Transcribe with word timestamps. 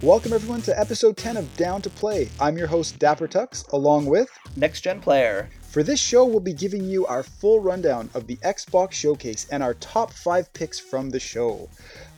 Welcome 0.00 0.32
everyone 0.32 0.62
to 0.62 0.78
episode 0.78 1.16
10 1.16 1.36
of 1.36 1.56
Down 1.56 1.82
to 1.82 1.90
Play. 1.90 2.28
I'm 2.38 2.56
your 2.56 2.68
host 2.68 3.00
Dapper 3.00 3.26
Tux, 3.26 3.68
along 3.72 4.06
with 4.06 4.30
Next 4.54 4.82
Gen 4.82 5.00
Player. 5.00 5.50
For 5.60 5.82
this 5.82 5.98
show, 5.98 6.24
we'll 6.24 6.38
be 6.38 6.52
giving 6.52 6.84
you 6.84 7.04
our 7.06 7.24
full 7.24 7.58
rundown 7.58 8.08
of 8.14 8.28
the 8.28 8.36
Xbox 8.36 8.92
Showcase 8.92 9.48
and 9.50 9.60
our 9.60 9.74
top 9.74 10.12
5 10.12 10.52
picks 10.52 10.78
from 10.78 11.10
the 11.10 11.18
show. 11.18 11.68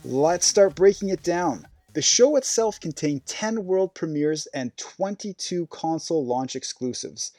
Let's 0.05 0.45
start 0.45 0.75
breaking 0.75 1.09
it 1.09 1.23
down. 1.23 1.65
The 1.95 2.03
show 2.03 2.35
itself 2.35 2.79
contained 2.79 3.25
10 3.25 3.65
world 3.65 3.95
premieres 3.95 4.45
and 4.53 4.77
22 4.77 5.65
console 5.65 6.23
launch 6.23 6.55
exclusives. 6.55 7.31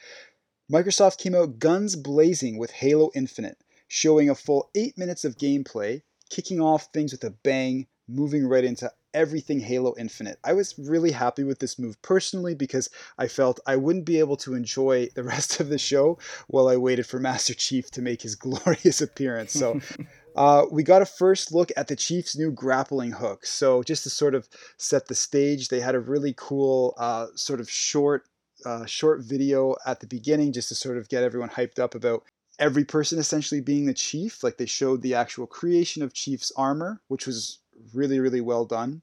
Microsoft 0.69 1.19
came 1.19 1.35
out 1.35 1.57
guns 1.57 1.95
blazing 1.95 2.57
with 2.57 2.71
Halo 2.71 3.11
Infinite, 3.15 3.59
showing 3.87 4.29
a 4.29 4.35
full 4.35 4.69
8 4.75 4.97
minutes 4.97 5.23
of 5.23 5.37
gameplay, 5.37 6.01
kicking 6.29 6.59
off 6.59 6.89
things 6.91 7.13
with 7.13 7.23
a 7.23 7.29
bang, 7.29 7.87
moving 8.13 8.47
right 8.47 8.63
into 8.63 8.91
everything 9.13 9.59
Halo 9.59 9.93
Infinite. 9.97 10.39
I 10.43 10.53
was 10.53 10.77
really 10.77 11.11
happy 11.11 11.43
with 11.43 11.59
this 11.59 11.77
move 11.77 12.01
personally 12.01 12.55
because 12.55 12.89
I 13.17 13.27
felt 13.27 13.59
I 13.65 13.75
wouldn't 13.75 14.05
be 14.05 14.19
able 14.19 14.37
to 14.37 14.55
enjoy 14.55 15.09
the 15.15 15.23
rest 15.33 15.59
of 15.59 15.69
the 15.69 15.77
show 15.77 16.17
while 16.47 16.67
I 16.67 16.77
waited 16.77 17.05
for 17.05 17.19
Master 17.19 17.53
Chief 17.53 17.89
to 17.91 18.01
make 18.01 18.21
his 18.21 18.35
glorious 18.43 19.01
appearance. 19.01 19.53
So 19.53 19.79
uh, 20.35 20.65
we 20.71 20.83
got 20.83 21.01
a 21.01 21.05
first 21.05 21.53
look 21.53 21.71
at 21.77 21.87
the 21.87 21.95
Chief's 21.95 22.37
new 22.37 22.51
grappling 22.51 23.11
hook. 23.11 23.45
So 23.45 23.83
just 23.83 24.03
to 24.03 24.09
sort 24.09 24.35
of 24.35 24.47
set 24.77 25.07
the 25.07 25.15
stage, 25.15 25.67
they 25.67 25.79
had 25.79 25.95
a 25.95 25.99
really 25.99 26.33
cool 26.35 26.93
uh, 26.97 27.27
sort 27.35 27.59
of 27.59 27.69
short. 27.69 28.23
Uh, 28.65 28.85
short 28.85 29.19
video 29.19 29.75
at 29.85 29.99
the 29.99 30.07
beginning 30.07 30.53
just 30.53 30.69
to 30.69 30.75
sort 30.75 30.97
of 30.97 31.09
get 31.09 31.21
everyone 31.21 31.49
hyped 31.49 31.79
up 31.79 31.95
about 31.95 32.23
every 32.59 32.85
person 32.85 33.19
essentially 33.19 33.59
being 33.59 33.85
the 33.85 33.93
chief. 33.93 34.41
Like 34.41 34.57
they 34.57 34.65
showed 34.65 35.01
the 35.01 35.15
actual 35.15 35.47
creation 35.47 36.01
of 36.01 36.13
Chief's 36.13 36.51
armor, 36.55 37.01
which 37.09 37.27
was 37.27 37.59
really, 37.93 38.19
really 38.19 38.41
well 38.41 38.65
done. 38.65 39.01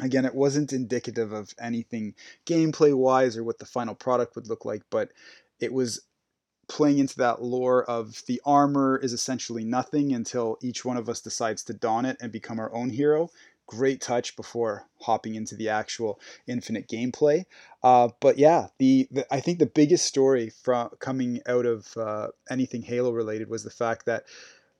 Again, 0.00 0.24
it 0.24 0.34
wasn't 0.34 0.72
indicative 0.72 1.32
of 1.32 1.54
anything 1.60 2.14
gameplay 2.46 2.94
wise 2.94 3.36
or 3.36 3.44
what 3.44 3.58
the 3.58 3.66
final 3.66 3.94
product 3.94 4.34
would 4.34 4.48
look 4.48 4.64
like, 4.64 4.82
but 4.90 5.10
it 5.60 5.72
was 5.72 6.02
playing 6.68 6.98
into 6.98 7.16
that 7.16 7.42
lore 7.42 7.84
of 7.84 8.22
the 8.26 8.40
armor 8.46 8.98
is 9.02 9.12
essentially 9.12 9.64
nothing 9.64 10.12
until 10.12 10.56
each 10.62 10.84
one 10.84 10.96
of 10.96 11.08
us 11.08 11.20
decides 11.20 11.62
to 11.64 11.74
don 11.74 12.04
it 12.06 12.16
and 12.20 12.32
become 12.32 12.58
our 12.58 12.74
own 12.74 12.90
hero. 12.90 13.28
Great 13.66 14.00
touch 14.00 14.34
before 14.36 14.86
hopping 15.00 15.34
into 15.34 15.54
the 15.54 15.68
actual 15.68 16.18
infinite 16.46 16.88
gameplay. 16.88 17.44
Uh, 17.82 18.08
but 18.20 18.38
yeah, 18.38 18.68
the, 18.78 19.06
the, 19.10 19.26
I 19.32 19.40
think 19.40 19.58
the 19.58 19.66
biggest 19.66 20.06
story 20.06 20.50
from 20.50 20.90
coming 20.98 21.40
out 21.46 21.66
of 21.66 21.96
uh, 21.96 22.28
anything 22.50 22.82
Halo 22.82 23.12
related 23.12 23.48
was 23.48 23.64
the 23.64 23.70
fact 23.70 24.06
that 24.06 24.24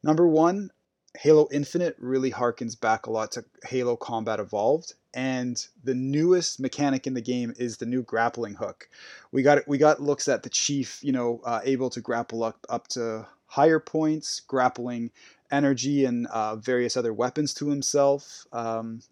number 0.02 0.26
one, 0.26 0.70
Halo 1.18 1.46
Infinite 1.52 1.96
really 1.98 2.30
harkens 2.30 2.78
back 2.78 3.06
a 3.06 3.10
lot 3.10 3.32
to 3.32 3.44
Halo 3.66 3.96
Combat 3.96 4.40
Evolved, 4.40 4.94
and 5.12 5.66
the 5.84 5.94
newest 5.94 6.58
mechanic 6.58 7.06
in 7.06 7.14
the 7.14 7.20
game 7.20 7.52
is 7.58 7.76
the 7.76 7.86
new 7.86 8.02
grappling 8.02 8.54
hook. 8.54 8.88
We 9.30 9.42
got 9.42 9.66
we 9.68 9.76
got 9.78 10.00
looks 10.00 10.26
at 10.26 10.42
the 10.42 10.48
chief, 10.48 11.00
you 11.02 11.12
know, 11.12 11.40
uh, 11.44 11.60
able 11.64 11.90
to 11.90 12.00
grapple 12.00 12.42
up 12.42 12.64
up 12.68 12.88
to 12.88 13.26
higher 13.46 13.78
points, 13.78 14.40
grappling 14.40 15.10
energy 15.50 16.06
and 16.06 16.26
uh, 16.28 16.56
various 16.56 16.96
other 16.96 17.12
weapons 17.12 17.52
to 17.54 17.68
himself. 17.68 18.46
Um, 18.52 19.02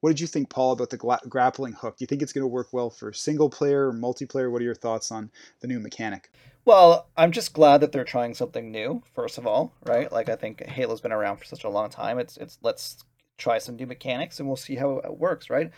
what 0.00 0.08
did 0.08 0.20
you 0.20 0.26
think, 0.26 0.48
Paul, 0.48 0.72
about 0.72 0.88
the 0.88 0.96
gra- 0.96 1.20
grappling 1.28 1.74
hook? 1.74 1.98
Do 1.98 2.02
you 2.02 2.06
think 2.06 2.22
it's 2.22 2.32
going 2.32 2.42
to 2.42 2.48
work 2.48 2.68
well 2.72 2.88
for 2.88 3.12
single 3.12 3.50
player 3.50 3.88
or 3.88 3.92
multiplayer? 3.92 4.50
What 4.50 4.62
are 4.62 4.64
your 4.64 4.74
thoughts 4.74 5.12
on 5.12 5.30
the 5.60 5.66
new 5.66 5.78
mechanic? 5.78 6.32
Well, 6.64 7.08
I'm 7.16 7.32
just 7.32 7.52
glad 7.52 7.80
that 7.80 7.92
they're 7.92 8.04
trying 8.04 8.34
something 8.34 8.70
new. 8.70 9.02
First 9.14 9.38
of 9.38 9.46
all, 9.46 9.72
right? 9.84 10.10
Like 10.12 10.28
I 10.28 10.36
think 10.36 10.64
Halo's 10.66 11.00
been 11.00 11.12
around 11.12 11.38
for 11.38 11.44
such 11.44 11.64
a 11.64 11.70
long 11.70 11.90
time. 11.90 12.18
It's 12.18 12.36
it's 12.36 12.58
let's 12.62 13.04
try 13.38 13.58
some 13.58 13.76
new 13.76 13.86
mechanics 13.86 14.38
and 14.38 14.48
we'll 14.48 14.56
see 14.56 14.76
how 14.76 14.98
it 14.98 15.18
works, 15.18 15.50
right? 15.50 15.70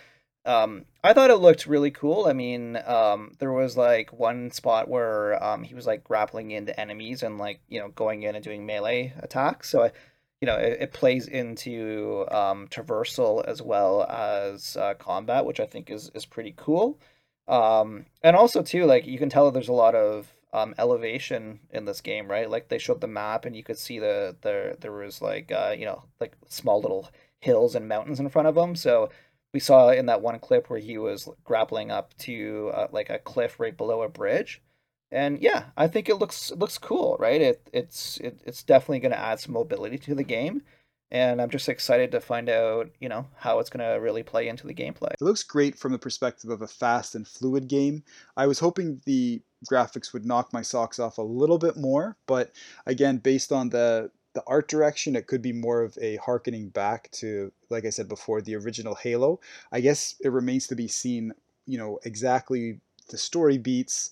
Um, 0.44 0.86
I 1.05 1.12
thought 1.12 1.30
it 1.30 1.36
looked 1.36 1.66
really 1.66 1.92
cool. 1.92 2.27
I 2.27 2.33
mean, 2.33 2.77
um, 2.84 3.33
there 3.38 3.53
was 3.53 3.77
like 3.77 4.12
one 4.12 4.50
spot 4.50 4.88
where 4.88 5.42
um, 5.42 5.62
he 5.62 5.75
was 5.75 5.86
like 5.86 6.03
grappling 6.03 6.50
into 6.50 6.78
enemies 6.78 7.22
and 7.22 7.38
like 7.38 7.60
you 7.69 7.78
know 7.78 7.88
going 7.91 8.25
in 8.25 8.34
and 8.34 8.44
doing 8.44 8.66
melee 8.66 9.12
attacks. 9.21 9.71
So 9.71 9.84
I, 9.84 9.92
you 10.41 10.47
know, 10.47 10.56
it, 10.56 10.78
it 10.81 10.92
plays 10.92 11.28
into 11.28 12.26
um, 12.32 12.66
traversal 12.69 13.44
as 13.47 13.62
well 13.62 14.04
as 14.04 14.76
uh, 14.76 14.94
combat, 14.94 15.47
which 15.47 15.60
I 15.60 15.66
think 15.66 15.91
is 15.91 16.10
is 16.15 16.26
pretty 16.26 16.54
cool. 16.56 16.98
Um, 17.47 18.06
and 18.22 18.37
also 18.37 18.62
too, 18.62 18.84
like 18.84 19.06
you 19.06 19.19
can 19.19 19.31
tell 19.31 19.50
there's 19.53 19.69
a 19.69 19.72
lot 19.72 19.94
of 19.94 20.32
um, 20.53 20.75
elevation 20.79 21.61
in 21.71 21.85
this 21.85 22.01
game, 22.01 22.29
right? 22.29 22.49
Like 22.49 22.69
they 22.69 22.79
showed 22.79 23.01
the 23.01 23.07
map, 23.07 23.45
and 23.45 23.57
you 23.57 23.63
could 23.63 23.79
see 23.79 23.99
the 23.99 24.37
there 24.43 24.77
there 24.81 24.93
was 24.93 25.23
like 25.23 25.51
uh, 25.53 25.75
you 25.77 25.87
know 25.87 26.05
like 26.21 26.35
small 26.49 26.81
little 26.81 27.11
hills 27.41 27.75
and 27.75 27.89
mountains 27.89 28.21
in 28.21 28.29
front 28.29 28.49
of 28.49 28.55
them. 28.55 28.77
So 28.77 29.11
we 29.53 29.61
saw 29.61 29.91
in 29.91 30.07
that 30.07 30.23
one 30.23 30.39
clip 30.39 30.71
where 30.71 30.79
he 30.79 30.99
was 30.99 31.29
grappling 31.45 31.91
up 31.91 32.17
to 32.19 32.71
uh, 32.75 32.89
like 32.93 33.11
a 33.11 33.19
cliff 33.19 33.61
right 33.61 33.77
below 33.77 34.03
a 34.03 34.09
bridge, 34.09 34.63
and 35.11 35.41
yeah, 35.41 35.65
I 35.77 35.89
think 35.89 36.09
it 36.09 36.17
looks 36.17 36.51
it 36.51 36.59
looks 36.59 36.79
cool, 36.79 37.17
right? 37.19 37.41
It 37.41 37.69
it's 37.73 38.19
it, 38.19 38.41
it's 38.45 38.63
definitely 38.63 39.01
going 39.01 39.13
to 39.13 39.21
add 39.21 39.41
some 39.41 39.55
mobility 39.55 39.99
to 39.99 40.15
the 40.15 40.25
game. 40.25 40.63
And 41.11 41.43
I'm 41.43 41.51
just 41.51 41.69
excited 41.69 42.11
to 42.13 42.23
find 42.23 42.49
out, 42.49 42.89
you 42.99 43.07
know, 43.07 43.27
how 43.37 43.59
it's 43.59 43.69
going 43.69 43.87
to 43.87 44.01
really 44.01 44.23
play 44.23 44.49
into 44.49 44.67
the 44.67 44.73
gameplay. 44.73 45.13
It 45.13 45.21
looks 45.21 45.43
great 45.43 45.79
from 45.79 45.93
the 45.93 45.99
perspective 45.99 46.49
of 46.49 46.63
a 46.63 46.67
fast 46.67 47.15
and 47.15 47.29
fluid 47.29 47.69
game. 47.69 48.03
I 48.34 48.47
was 48.47 48.59
hoping 48.59 48.99
the 49.05 49.43
graphics 49.71 50.12
would 50.12 50.27
knock 50.27 50.53
my 50.53 50.62
socks 50.62 50.99
off 50.99 51.19
a 51.19 51.23
little 51.23 51.59
bit 51.59 51.77
more. 51.77 52.17
But 52.27 52.53
again, 52.87 53.19
based 53.19 53.53
on 53.53 53.71
the 53.71 54.11
the 54.34 54.43
art 54.47 54.67
direction, 54.69 55.15
it 55.15 55.27
could 55.27 55.43
be 55.43 55.53
more 55.53 55.83
of 55.83 55.99
a 56.00 56.17
harkening 56.17 56.71
back 56.71 57.11
to, 57.12 57.53
like 57.69 57.84
I 57.84 57.91
said 57.91 58.09
before, 58.09 58.41
the 58.41 58.56
original 58.56 58.95
Halo. 58.95 59.41
I 59.71 59.81
guess 59.81 60.15
it 60.21 60.31
remains 60.31 60.67
to 60.69 60.75
be 60.75 60.89
seen, 60.89 61.34
you 61.67 61.77
know, 61.77 61.99
exactly 62.05 62.81
the 63.11 63.19
story 63.19 63.59
beats. 63.59 64.11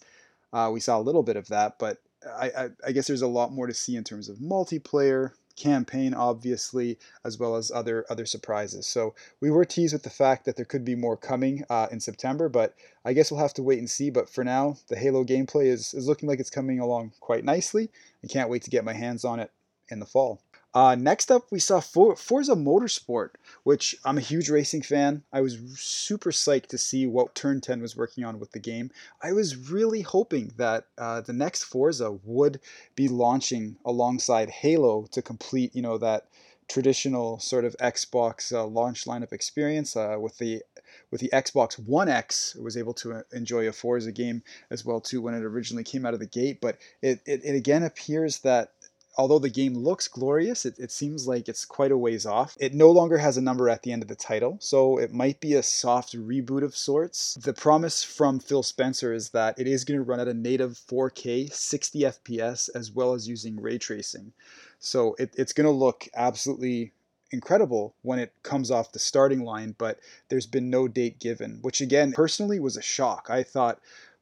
Uh, 0.53 0.71
we 0.73 0.81
saw 0.81 0.99
a 0.99 1.01
little 1.01 1.23
bit 1.23 1.37
of 1.37 1.49
that, 1.49 1.79
but 1.79 1.99
I, 2.27 2.51
I, 2.51 2.69
I 2.89 2.93
guess 2.93 3.07
there's 3.07 3.23
a 3.23 3.29
lot 3.29 3.53
more 3.53 3.67
to 3.67 3.73
see 3.73 3.97
in 3.97 4.05
terms 4.05 4.29
of 4.29 4.37
multiplayer, 4.39 5.33
campaign, 5.61 6.15
obviously, 6.15 6.99
as 7.25 7.39
well 7.39 7.57
as 7.57 7.71
other 7.71 8.05
other 8.09 8.27
surprises. 8.27 8.87
So 8.87 9.15
we 9.41 9.51
were 9.51 9.65
teased 9.65 9.93
with 9.93 10.03
the 10.03 10.11
fact 10.11 10.45
that 10.45 10.57
there 10.57 10.65
could 10.65 10.85
be 10.85 10.95
more 10.95 11.17
coming 11.17 11.65
uh, 11.69 11.89
in 11.93 12.01
September, 12.01 12.49
but 12.49 12.75
I 13.05 13.13
guess 13.13 13.31
we'll 13.31 13.41
have 13.41 13.55
to 13.55 13.63
wait 13.63 13.79
and 13.79 13.91
see. 13.91 14.11
But 14.11 14.29
for 14.29 14.45
now, 14.45 14.77
the 14.89 14.97
Halo 14.97 15.25
gameplay 15.25 15.67
is, 15.67 15.95
is 15.95 16.09
looking 16.09 16.29
like 16.29 16.41
it's 16.41 16.51
coming 16.51 16.81
along 16.81 17.13
quite 17.21 17.45
nicely. 17.45 17.91
I 18.25 18.27
can't 18.27 18.51
wait 18.51 18.63
to 18.63 18.71
get 18.71 18.85
my 18.85 18.95
hands 18.95 19.25
on 19.25 19.41
it 19.41 19.51
in 19.91 20.01
the 20.01 20.07
fall. 20.07 20.41
Uh, 20.73 20.95
next 20.95 21.33
up, 21.33 21.47
we 21.51 21.59
saw 21.59 21.81
For- 21.81 22.15
Forza 22.15 22.55
Motorsport, 22.55 23.31
which 23.65 23.97
I'm 24.05 24.19
a 24.19 24.23
huge 24.23 24.49
racing 24.49 24.83
fan. 24.83 25.25
I 25.33 25.41
was 25.41 25.59
super 25.75 26.31
psyched 26.31 26.67
to 26.69 26.79
see 26.79 27.07
what 27.07 27.35
Turn 27.35 27.61
10 27.61 27.83
was 27.83 27.97
working 27.97 28.25
on 28.25 28.39
with 28.39 28.53
the 28.53 28.61
game. 28.61 28.91
I 29.21 29.33
was 29.33 29.57
really 29.71 30.03
hoping 30.03 30.53
that 30.59 30.87
uh, 30.97 31.23
the 31.23 31.33
next 31.33 31.65
Forza 31.65 32.13
would 32.25 32.61
be 32.95 33.09
launching 33.09 33.77
alongside 33.85 34.49
Halo 34.51 35.07
to 35.11 35.23
complete, 35.23 35.75
you 35.75 35.83
know, 35.83 35.99
that 35.99 36.27
traditional 36.69 37.41
sort 37.41 37.65
of 37.65 37.77
Xbox 37.79 38.53
uh, 38.53 38.65
launch 38.65 39.05
lineup 39.05 39.33
experience 39.33 39.97
uh, 39.97 40.17
with 40.21 40.39
the 40.39 40.63
with 41.11 41.21
the 41.21 41.31
Xbox 41.33 41.75
One 41.79 42.09
X, 42.09 42.55
was 42.55 42.77
able 42.77 42.95
to 42.95 43.13
uh, 43.13 43.23
enjoy 43.33 43.67
a 43.67 43.73
Forza 43.73 44.13
game 44.13 44.43
as 44.71 44.85
well 44.85 45.01
too 45.01 45.21
when 45.21 45.35
it 45.35 45.43
originally 45.43 45.85
came 45.85 46.07
out 46.07 46.15
of 46.15 46.21
the 46.21 46.27
gate. 46.27 46.61
But 46.61 46.79
it, 47.03 47.21
it, 47.27 47.45
it 47.45 47.55
again 47.57 47.83
appears 47.83 48.39
that 48.41 48.71
although 49.17 49.39
the 49.39 49.51
game 49.51 49.75
looks 49.75 50.09
glorious, 50.09 50.65
it, 50.65 50.79
it 50.79 50.91
seems 50.91 51.27
like 51.27 51.49
it's 51.49 51.65
quite 51.65 51.93
a 51.93 51.99
ways 51.99 52.27
off. 52.27 52.57
It 52.61 52.75
no 52.75 52.91
longer 52.91 53.19
has 53.19 53.37
a 53.37 53.43
number 53.43 53.69
at 53.69 53.83
the 53.83 53.93
end 53.93 54.03
of 54.03 54.09
the 54.09 54.15
title, 54.15 54.59
so 54.61 54.99
it 54.99 55.13
might 55.13 55.41
be 55.41 55.55
a 55.55 55.63
soft 55.63 56.15
reboot 56.15 56.63
of 56.63 56.77
sorts. 56.77 57.35
The 57.35 57.53
promise 57.53 58.03
from 58.03 58.39
Phil 58.39 58.63
Spencer 58.63 59.13
is 59.13 59.31
that 59.31 59.59
it 59.59 59.67
is 59.67 59.85
going 59.85 59.99
to 59.99 60.05
run 60.05 60.21
at 60.21 60.29
a 60.29 60.35
native 60.35 60.73
4K 60.73 61.53
60 61.53 62.01
FPS 62.01 62.71
as 62.75 62.93
well 62.93 63.15
as 63.15 63.29
using 63.29 63.61
ray 63.61 63.79
tracing. 63.79 64.33
So 64.79 65.15
it, 65.19 65.35
it's 65.37 65.53
going 65.53 65.67
to 65.67 65.71
look 65.71 66.09
absolutely 66.15 66.93
incredible 67.33 67.95
when 68.03 68.19
it 68.19 68.33
comes 68.43 68.71
off 68.71 68.93
the 68.93 68.99
starting 68.99 69.45
line, 69.45 69.75
but 69.79 69.99
there's 70.29 70.47
been 70.47 70.71
no 70.71 70.89
date 70.89 71.19
given, 71.21 71.59
which 71.63 71.81
again, 71.81 72.13
personally 72.13 72.59
was 72.59 72.77
a 72.77 72.83
shock. 72.83 73.29
I 73.31 73.43
thought 73.43 73.81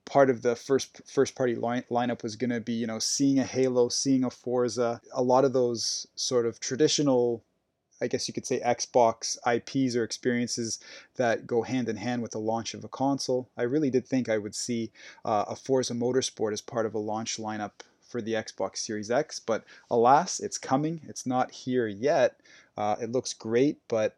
part 0.09 0.31
of 0.31 0.41
the 0.41 0.57
first 0.57 1.03
first 1.07 1.35
party 1.35 1.55
line, 1.55 1.85
lineup 1.91 2.23
was 2.23 2.35
going 2.35 2.51
to 2.51 2.61
be 2.61 2.73
you 2.73 2.87
know 2.87 2.99
seeing 2.99 3.39
a 3.39 3.45
Halo, 3.45 3.89
seeing 3.89 4.25
a 4.25 4.31
Forza, 4.31 5.01
a 5.13 5.23
lot 5.23 5.45
of 5.45 5.53
those 5.53 6.07
sort 6.17 6.47
of 6.47 6.59
traditional 6.59 7.45
I 8.01 8.07
guess 8.07 8.29
you 8.29 8.35
could 8.35 8.47
say 8.47 8.61
Xbox 8.61 9.37
IPs 9.45 9.97
or 9.97 10.05
experiences 10.05 10.79
that 11.17 11.47
go 11.47 11.63
hand 11.63 11.89
in 11.89 11.97
hand 11.97 12.23
with 12.23 12.31
the 12.31 12.39
launch 12.39 12.75
of 12.75 12.85
a 12.85 12.89
console. 12.89 13.51
I 13.57 13.63
really 13.63 13.91
did 13.91 14.07
think 14.07 14.29
I 14.29 14.39
would 14.39 14.55
see 14.55 14.93
uh, 15.25 15.47
a 15.49 15.57
Forza 15.57 15.95
Motorsport 15.95 16.53
as 16.53 16.61
part 16.61 16.87
of 16.87 16.95
a 16.95 16.99
launch 16.99 17.39
lineup 17.39 17.73
for 18.01 18.23
the 18.23 18.35
Xbox 18.35 18.79
Series 18.79 19.11
X, 19.11 19.41
but 19.41 19.65
alas, 19.91 20.41
it's 20.41 20.59
coming. 20.59 21.01
It's 21.09 21.27
not 21.27 21.51
here 21.51 21.87
yet. 21.87 22.41
Uh, 22.77 22.97
it 23.01 23.11
looks 23.11 23.35
great, 23.35 23.79
but 23.89 24.17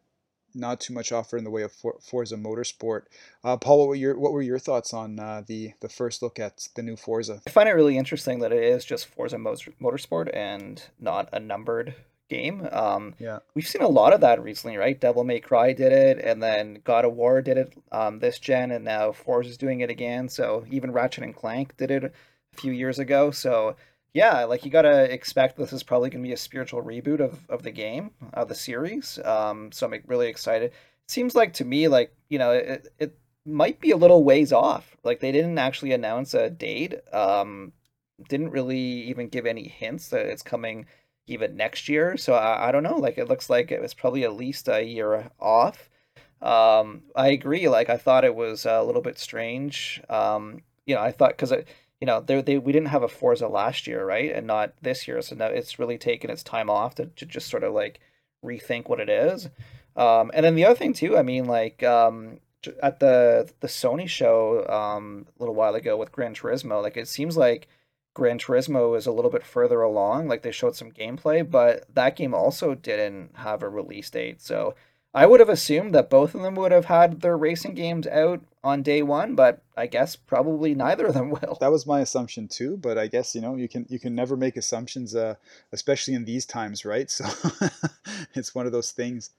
not 0.53 0.79
too 0.79 0.93
much 0.93 1.11
offer 1.11 1.37
in 1.37 1.43
the 1.43 1.49
way 1.49 1.61
of 1.63 1.71
For- 1.71 1.97
Forza 2.01 2.35
Motorsport. 2.35 3.03
Uh, 3.43 3.57
Paul, 3.57 3.79
what 3.79 3.87
were 3.87 3.95
your 3.95 4.17
what 4.19 4.33
were 4.33 4.41
your 4.41 4.59
thoughts 4.59 4.93
on 4.93 5.19
uh, 5.19 5.43
the 5.45 5.73
the 5.79 5.89
first 5.89 6.21
look 6.21 6.39
at 6.39 6.67
the 6.75 6.83
new 6.83 6.95
Forza? 6.95 7.41
I 7.47 7.49
find 7.49 7.69
it 7.69 7.73
really 7.73 7.97
interesting 7.97 8.39
that 8.39 8.51
it 8.51 8.63
is 8.63 8.85
just 8.85 9.07
Forza 9.07 9.37
Motorsport 9.37 10.35
and 10.35 10.83
not 10.99 11.29
a 11.31 11.39
numbered 11.39 11.95
game. 12.29 12.67
Um, 12.71 13.13
Yeah. 13.19 13.39
we've 13.55 13.67
seen 13.67 13.81
a 13.81 13.89
lot 13.89 14.13
of 14.13 14.21
that 14.21 14.41
recently, 14.41 14.77
right? 14.77 14.97
Devil 14.99 15.23
May 15.25 15.39
Cry 15.41 15.73
did 15.73 15.91
it, 15.91 16.17
and 16.23 16.41
then 16.41 16.79
God 16.85 17.03
of 17.03 17.13
War 17.13 17.41
did 17.41 17.57
it 17.57 17.73
um, 17.91 18.19
this 18.19 18.39
gen, 18.39 18.71
and 18.71 18.85
now 18.85 19.11
Forza 19.11 19.49
is 19.49 19.57
doing 19.57 19.81
it 19.81 19.89
again. 19.89 20.29
So 20.29 20.65
even 20.71 20.91
Ratchet 20.93 21.23
and 21.25 21.35
Clank 21.35 21.75
did 21.77 21.91
it 21.91 22.03
a 22.05 22.11
few 22.55 22.71
years 22.71 22.99
ago. 22.99 23.31
So 23.31 23.75
yeah, 24.13 24.43
like 24.45 24.65
you 24.65 24.71
gotta 24.71 25.11
expect 25.11 25.57
this 25.57 25.73
is 25.73 25.83
probably 25.83 26.09
gonna 26.09 26.23
be 26.23 26.33
a 26.33 26.37
spiritual 26.37 26.83
reboot 26.83 27.19
of, 27.19 27.39
of 27.49 27.63
the 27.63 27.71
game, 27.71 28.11
of 28.33 28.47
the 28.47 28.55
series. 28.55 29.19
Um, 29.23 29.71
so 29.71 29.87
I'm 29.87 30.03
really 30.07 30.27
excited. 30.27 30.73
Seems 31.07 31.35
like 31.35 31.53
to 31.53 31.65
me, 31.65 31.87
like 31.87 32.13
you 32.29 32.39
know, 32.39 32.51
it 32.51 32.87
it 32.99 33.17
might 33.45 33.79
be 33.79 33.91
a 33.91 33.97
little 33.97 34.23
ways 34.23 34.51
off. 34.53 34.95
Like 35.03 35.19
they 35.19 35.31
didn't 35.31 35.57
actually 35.57 35.93
announce 35.93 36.33
a 36.33 36.49
date. 36.49 36.95
Um, 37.13 37.73
didn't 38.27 38.51
really 38.51 38.77
even 38.77 39.29
give 39.29 39.45
any 39.45 39.67
hints 39.67 40.09
that 40.09 40.25
it's 40.27 40.43
coming 40.43 40.85
even 41.27 41.55
next 41.55 41.89
year. 41.89 42.17
So 42.17 42.33
I, 42.33 42.69
I 42.69 42.71
don't 42.71 42.83
know. 42.83 42.97
Like 42.97 43.17
it 43.17 43.29
looks 43.29 43.49
like 43.49 43.71
it 43.71 43.81
was 43.81 43.93
probably 43.93 44.23
at 44.23 44.35
least 44.35 44.67
a 44.67 44.83
year 44.83 45.29
off. 45.39 45.89
Um, 46.41 47.03
I 47.15 47.29
agree. 47.29 47.69
Like 47.69 47.89
I 47.89 47.97
thought 47.97 48.25
it 48.25 48.35
was 48.35 48.65
a 48.65 48.83
little 48.83 49.01
bit 49.01 49.17
strange. 49.17 50.01
Um, 50.09 50.61
you 50.85 50.95
know, 50.95 51.01
I 51.01 51.11
thought 51.11 51.31
because 51.31 51.53
you 52.01 52.07
know 52.07 52.19
they 52.19 52.41
they 52.41 52.57
we 52.57 52.71
didn't 52.71 52.89
have 52.89 53.03
a 53.03 53.07
Forza 53.07 53.47
last 53.47 53.87
year, 53.87 54.05
right, 54.05 54.31
and 54.31 54.47
not 54.47 54.73
this 54.81 55.07
year. 55.07 55.21
So 55.21 55.35
now 55.35 55.45
it's 55.45 55.79
really 55.79 55.97
taken 55.97 56.29
its 56.31 56.43
time 56.43 56.69
off 56.69 56.95
to, 56.95 57.05
to 57.05 57.25
just 57.25 57.49
sort 57.49 57.63
of 57.63 57.73
like 57.73 57.99
rethink 58.43 58.89
what 58.89 58.99
it 58.99 59.09
is. 59.09 59.49
Um, 59.95 60.31
and 60.33 60.43
then 60.43 60.55
the 60.55 60.65
other 60.65 60.75
thing 60.75 60.93
too, 60.93 61.17
I 61.17 61.21
mean, 61.21 61.45
like 61.45 61.83
um, 61.83 62.39
at 62.81 62.99
the 62.99 63.49
the 63.59 63.67
Sony 63.67 64.07
show 64.07 64.67
um, 64.67 65.27
a 65.37 65.43
little 65.43 65.55
while 65.55 65.75
ago 65.75 65.95
with 65.95 66.11
Gran 66.11 66.33
Turismo, 66.33 66.81
like 66.81 66.97
it 66.97 67.07
seems 67.07 67.37
like 67.37 67.67
Gran 68.15 68.39
Turismo 68.39 68.97
is 68.97 69.05
a 69.05 69.11
little 69.11 69.31
bit 69.31 69.45
further 69.45 69.81
along. 69.81 70.27
Like 70.27 70.41
they 70.41 70.51
showed 70.51 70.75
some 70.75 70.91
gameplay, 70.91 71.49
but 71.49 71.85
that 71.93 72.15
game 72.15 72.33
also 72.33 72.73
didn't 72.75 73.31
have 73.35 73.61
a 73.61 73.69
release 73.69 74.09
date. 74.09 74.41
So 74.41 74.75
I 75.13 75.25
would 75.25 75.41
have 75.41 75.49
assumed 75.49 75.93
that 75.93 76.09
both 76.09 76.33
of 76.35 76.41
them 76.41 76.55
would 76.55 76.71
have 76.71 76.85
had 76.85 77.21
their 77.21 77.37
racing 77.37 77.73
games 77.73 78.07
out 78.07 78.41
on 78.63 78.81
day 78.81 79.01
one, 79.01 79.35
but 79.35 79.61
I 79.75 79.87
guess 79.87 80.15
probably 80.15 80.73
neither 80.73 81.07
of 81.07 81.13
them 81.13 81.29
will. 81.41 81.57
That 81.59 81.71
was 81.71 81.85
my 81.85 81.99
assumption 81.99 82.47
too, 82.47 82.77
but 82.77 82.97
I 82.97 83.07
guess 83.07 83.35
you 83.35 83.41
know 83.41 83.55
you 83.55 83.67
can 83.67 83.85
you 83.89 83.99
can 83.99 84.15
never 84.15 84.37
make 84.37 84.55
assumptions, 84.55 85.15
uh, 85.15 85.35
especially 85.73 86.13
in 86.13 86.25
these 86.25 86.45
times, 86.45 86.85
right? 86.85 87.09
So 87.21 87.25
it's 88.35 88.55
one 88.55 88.65
of 88.65 88.71
those 88.71 88.91
things. 88.91 89.31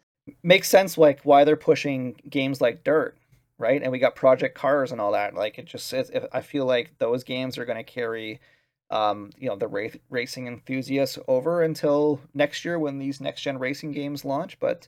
Makes 0.42 0.68
sense, 0.68 0.98
like 0.98 1.20
why 1.22 1.44
they're 1.44 1.56
pushing 1.56 2.20
games 2.28 2.60
like 2.60 2.84
Dirt, 2.84 3.16
right? 3.58 3.82
And 3.82 3.90
we 3.90 3.98
got 3.98 4.14
Project 4.14 4.54
Cars 4.56 4.92
and 4.92 5.00
all 5.00 5.12
that. 5.12 5.34
Like 5.34 5.58
it 5.58 5.64
just, 5.64 5.92
it, 5.92 6.28
I 6.32 6.42
feel 6.42 6.66
like 6.66 6.98
those 6.98 7.24
games 7.24 7.58
are 7.58 7.64
going 7.64 7.78
to 7.78 7.82
carry 7.82 8.40
um, 8.90 9.30
you 9.38 9.48
know, 9.48 9.56
the 9.56 9.66
ra- 9.66 9.88
racing 10.10 10.46
enthusiasts 10.46 11.18
over 11.26 11.62
until 11.62 12.20
next 12.34 12.64
year 12.64 12.78
when 12.78 12.98
these 12.98 13.20
next 13.20 13.40
gen 13.40 13.58
racing 13.58 13.92
games 13.92 14.24
launch. 14.24 14.60
But 14.60 14.86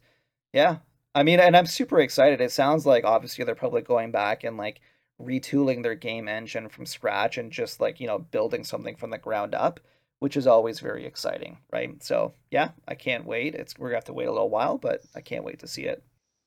yeah, 0.55 0.77
I 1.15 1.25
mean, 1.25 1.41
and 1.41 1.57
I'm 1.57 1.67
super 1.67 2.01
excited. 2.01 2.41
It 2.41 2.53
sounds 2.53 2.87
like 2.87 3.05
obviously 3.05 3.45
they're 3.45 3.57
probably 3.57 3.83
going 3.83 4.13
back 4.13 4.45
and 4.45 4.57
like 4.57 4.81
retooling 5.21 5.83
their 5.83 5.97
game 5.97 6.29
engine 6.29 6.69
from 6.69 6.87
scratch 6.87 7.37
and 7.37 7.51
just 7.51 7.81
like, 7.81 7.99
you 7.99 8.07
know, 8.07 8.21
building 8.21 8.63
something 8.63 8.95
from 8.97 9.11
the 9.11 9.19
ground 9.19 9.55
up, 9.55 9.81
which 10.21 10.37
is 10.37 10.47
always 10.47 10.79
very 10.79 11.07
exciting, 11.07 11.59
right? 11.73 12.01
So 12.03 12.35
yeah, 12.53 12.71
I 12.87 12.95
can't 12.95 13.27
wait. 13.27 13.57
It's 13.57 13.77
we're 13.77 13.89
gonna 13.89 13.97
have 13.97 14.05
to 14.05 14.13
wait 14.13 14.29
a 14.29 14.33
little 14.33 14.49
while, 14.49 14.79
but 14.79 15.01
I 15.15 15.21
can't 15.21 15.45
wait 15.45 15.59
to 15.59 15.69
see 15.69 15.83
it. 15.83 16.05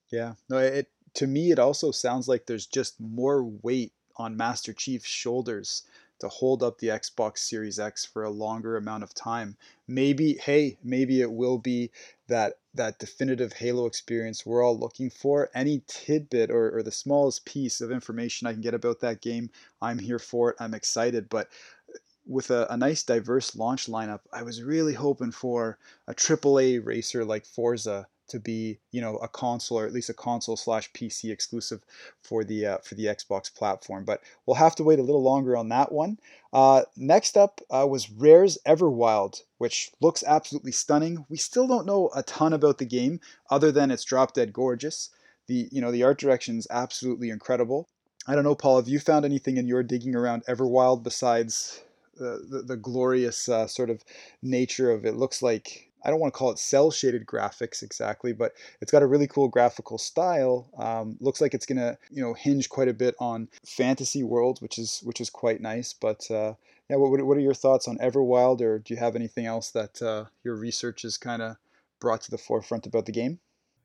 Yeah, 0.10 0.34
no, 0.50 0.58
it 0.58 0.88
to 1.16 1.28
me 1.28 1.52
it 1.52 1.60
also 1.60 1.92
sounds 1.92 2.30
like 2.30 2.46
there's 2.46 2.66
just 2.66 3.00
more 3.02 3.44
weight 3.44 3.92
on 4.16 4.38
Master 4.38 4.72
Chief's 4.72 5.10
shoulders 5.10 5.84
to 6.20 6.28
hold 6.30 6.64
up 6.64 6.80
the 6.80 6.88
Xbox 6.88 7.40
Series 7.40 7.80
X 7.80 8.06
for 8.06 8.24
a 8.24 8.30
longer 8.30 8.78
amount 8.78 9.04
of 9.04 9.14
time. 9.14 9.56
Maybe, 9.88 10.34
hey, 10.34 10.78
maybe 10.84 11.22
it 11.22 11.32
will 11.32 11.60
be 11.60 11.92
that 12.28 12.54
that 12.74 13.00
definitive 13.00 13.54
Halo 13.54 13.86
experience 13.86 14.46
we're 14.46 14.64
all 14.64 14.78
looking 14.78 15.10
for. 15.10 15.50
Any 15.54 15.84
tidbit 15.88 16.52
or, 16.52 16.78
or 16.78 16.84
the 16.84 16.92
smallest 16.92 17.46
piece 17.46 17.82
of 17.82 17.92
information 17.92 18.48
I 18.48 18.54
can 18.54 18.62
get 18.62 18.74
about 18.74 19.00
that 19.00 19.22
game, 19.22 19.50
I'm 19.82 20.00
here 20.00 20.20
for 20.20 20.52
it. 20.52 20.58
I'm 20.60 20.74
excited. 20.74 21.30
But 21.30 21.48
uh, 21.94 21.98
with 22.26 22.52
a, 22.52 22.68
a 22.70 22.78
nice 22.78 23.04
diverse 23.04 23.56
launch 23.56 23.88
lineup, 23.88 24.22
I 24.32 24.44
was 24.44 24.64
really 24.64 24.94
hoping 24.94 25.32
for 25.32 25.80
a 26.08 26.14
AAA 26.14 26.86
racer 26.86 27.26
like 27.26 27.46
Forza 27.46 28.08
to 28.28 28.40
be 28.40 28.80
you 28.92 29.02
know 29.02 29.18
a 29.18 29.28
console 29.28 29.80
or 29.80 29.86
at 29.86 29.94
least 29.94 30.10
a 30.10 30.14
console 30.14 30.58
slash 30.58 30.92
PC 30.94 31.32
exclusive 31.32 31.82
for 32.22 32.44
the 32.44 32.66
uh, 32.66 32.78
for 32.80 32.96
the 32.96 33.06
Xbox 33.06 33.54
platform. 33.54 34.04
But 34.06 34.22
we'll 34.46 34.56
have 34.56 34.76
to 34.76 34.84
wait 34.84 35.00
a 35.00 35.04
little 35.04 35.24
longer 35.24 35.56
on 35.56 35.70
that 35.70 35.92
one. 35.92 36.20
Uh, 36.54 36.84
next 36.96 37.38
up 37.38 37.62
uh, 37.70 37.86
was 37.90 38.10
Rare's 38.10 38.58
Everwild, 38.66 39.42
which 39.58 39.92
looks 40.02 40.24
absolutely 40.26 40.72
stunning. 40.72 41.26
We 41.30 41.38
still 41.38 41.68
don't 41.68 41.86
know 41.86 42.10
a 42.16 42.24
ton 42.24 42.54
about 42.54 42.78
the 42.78 42.86
game 42.86 43.20
other 43.50 43.72
than 43.72 43.92
it's 43.92 44.04
drop 44.04 44.34
dead 44.34 44.54
gorgeous. 44.54 45.10
The 45.48 45.70
you 45.72 45.82
know 45.82 45.92
the 45.92 46.04
art 46.04 46.20
direction 46.20 46.58
is 46.58 46.68
absolutely 46.70 47.30
incredible. 47.30 47.88
I 48.28 48.36
don't 48.36 48.44
know, 48.44 48.56
Paul. 48.56 48.78
Have 48.78 48.90
you 48.90 49.00
found 49.00 49.24
anything 49.24 49.56
in 49.56 49.68
your 49.68 49.84
digging 49.84 50.14
around 50.14 50.44
Everwild 50.46 51.02
besides 51.02 51.82
uh, 52.20 52.44
the, 52.50 52.64
the 52.66 52.76
glorious 52.76 53.48
uh, 53.48 53.68
sort 53.68 53.90
of 53.90 54.04
nature 54.42 54.92
of 54.92 55.06
it? 55.06 55.16
Looks 55.16 55.42
like 55.42 55.87
I 56.08 56.10
don't 56.10 56.22
want 56.22 56.34
to 56.34 56.38
call 56.38 56.52
it 56.52 56.58
cell 56.58 56.90
shaded 56.90 57.26
graphics 57.26 57.84
exactly, 57.84 58.32
but 58.32 58.54
it's 58.80 58.94
got 58.94 59.04
a 59.04 59.08
really 59.08 59.28
cool 59.28 59.50
graphical 59.50 59.98
style. 59.98 60.70
Um, 60.78 61.18
looks 61.20 61.42
like 61.42 61.54
it's 61.54 61.66
gonna 61.66 61.98
you 62.10 62.24
know 62.24 62.34
hinge 62.34 62.70
quite 62.70 62.88
a 62.88 62.94
bit 62.94 63.14
on 63.20 63.50
fantasy 63.66 64.24
worlds, 64.24 64.62
which 64.62 64.80
is 64.80 65.02
which 65.04 65.20
is 65.20 65.30
quite 65.30 65.60
nice. 65.60 65.92
But 65.92 66.32
uh, 66.32 66.54
yeah, 66.90 66.96
what 66.96 67.22
what 67.24 67.36
are 67.38 67.42
your 67.42 67.54
thoughts 67.54 67.90
on 67.90 67.98
Everwild, 67.98 68.62
or 68.62 68.80
do 68.80 68.94
you 68.94 69.00
have 69.00 69.18
anything 69.18 69.46
else 69.46 69.72
that 69.72 70.02
uh, 70.02 70.26
your 70.46 70.56
research 70.56 71.02
has 71.02 71.18
kind 71.18 71.42
of 71.42 71.58
brought 72.00 72.22
to 72.22 72.32
the 72.32 72.38
forefront 72.38 72.86
about 72.86 73.06
the 73.06 73.12
game? 73.12 73.40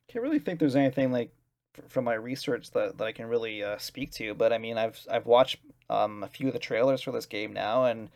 Can't 0.09 0.23
really 0.23 0.39
think 0.39 0.61
there's 0.61 0.77
anything 0.77 1.11
like 1.11 1.33
from 1.89 2.05
my 2.05 2.15
research 2.15 2.71
that, 2.73 2.99
that 2.99 3.05
I 3.05 3.13
can 3.13 3.27
really 3.27 3.65
uh, 3.65 3.79
speak 3.79 4.13
to, 4.13 4.35
but 4.35 4.53
I 4.53 4.59
mean 4.59 4.79
I've 4.79 5.01
I've 5.11 5.27
watched 5.27 5.59
um, 5.91 6.23
a 6.23 6.29
few 6.29 6.47
of 6.47 6.53
the 6.53 6.61
trailers 6.61 7.03
for 7.03 7.11
this 7.11 7.27
game 7.27 7.53
now 7.53 7.87
and 7.87 8.11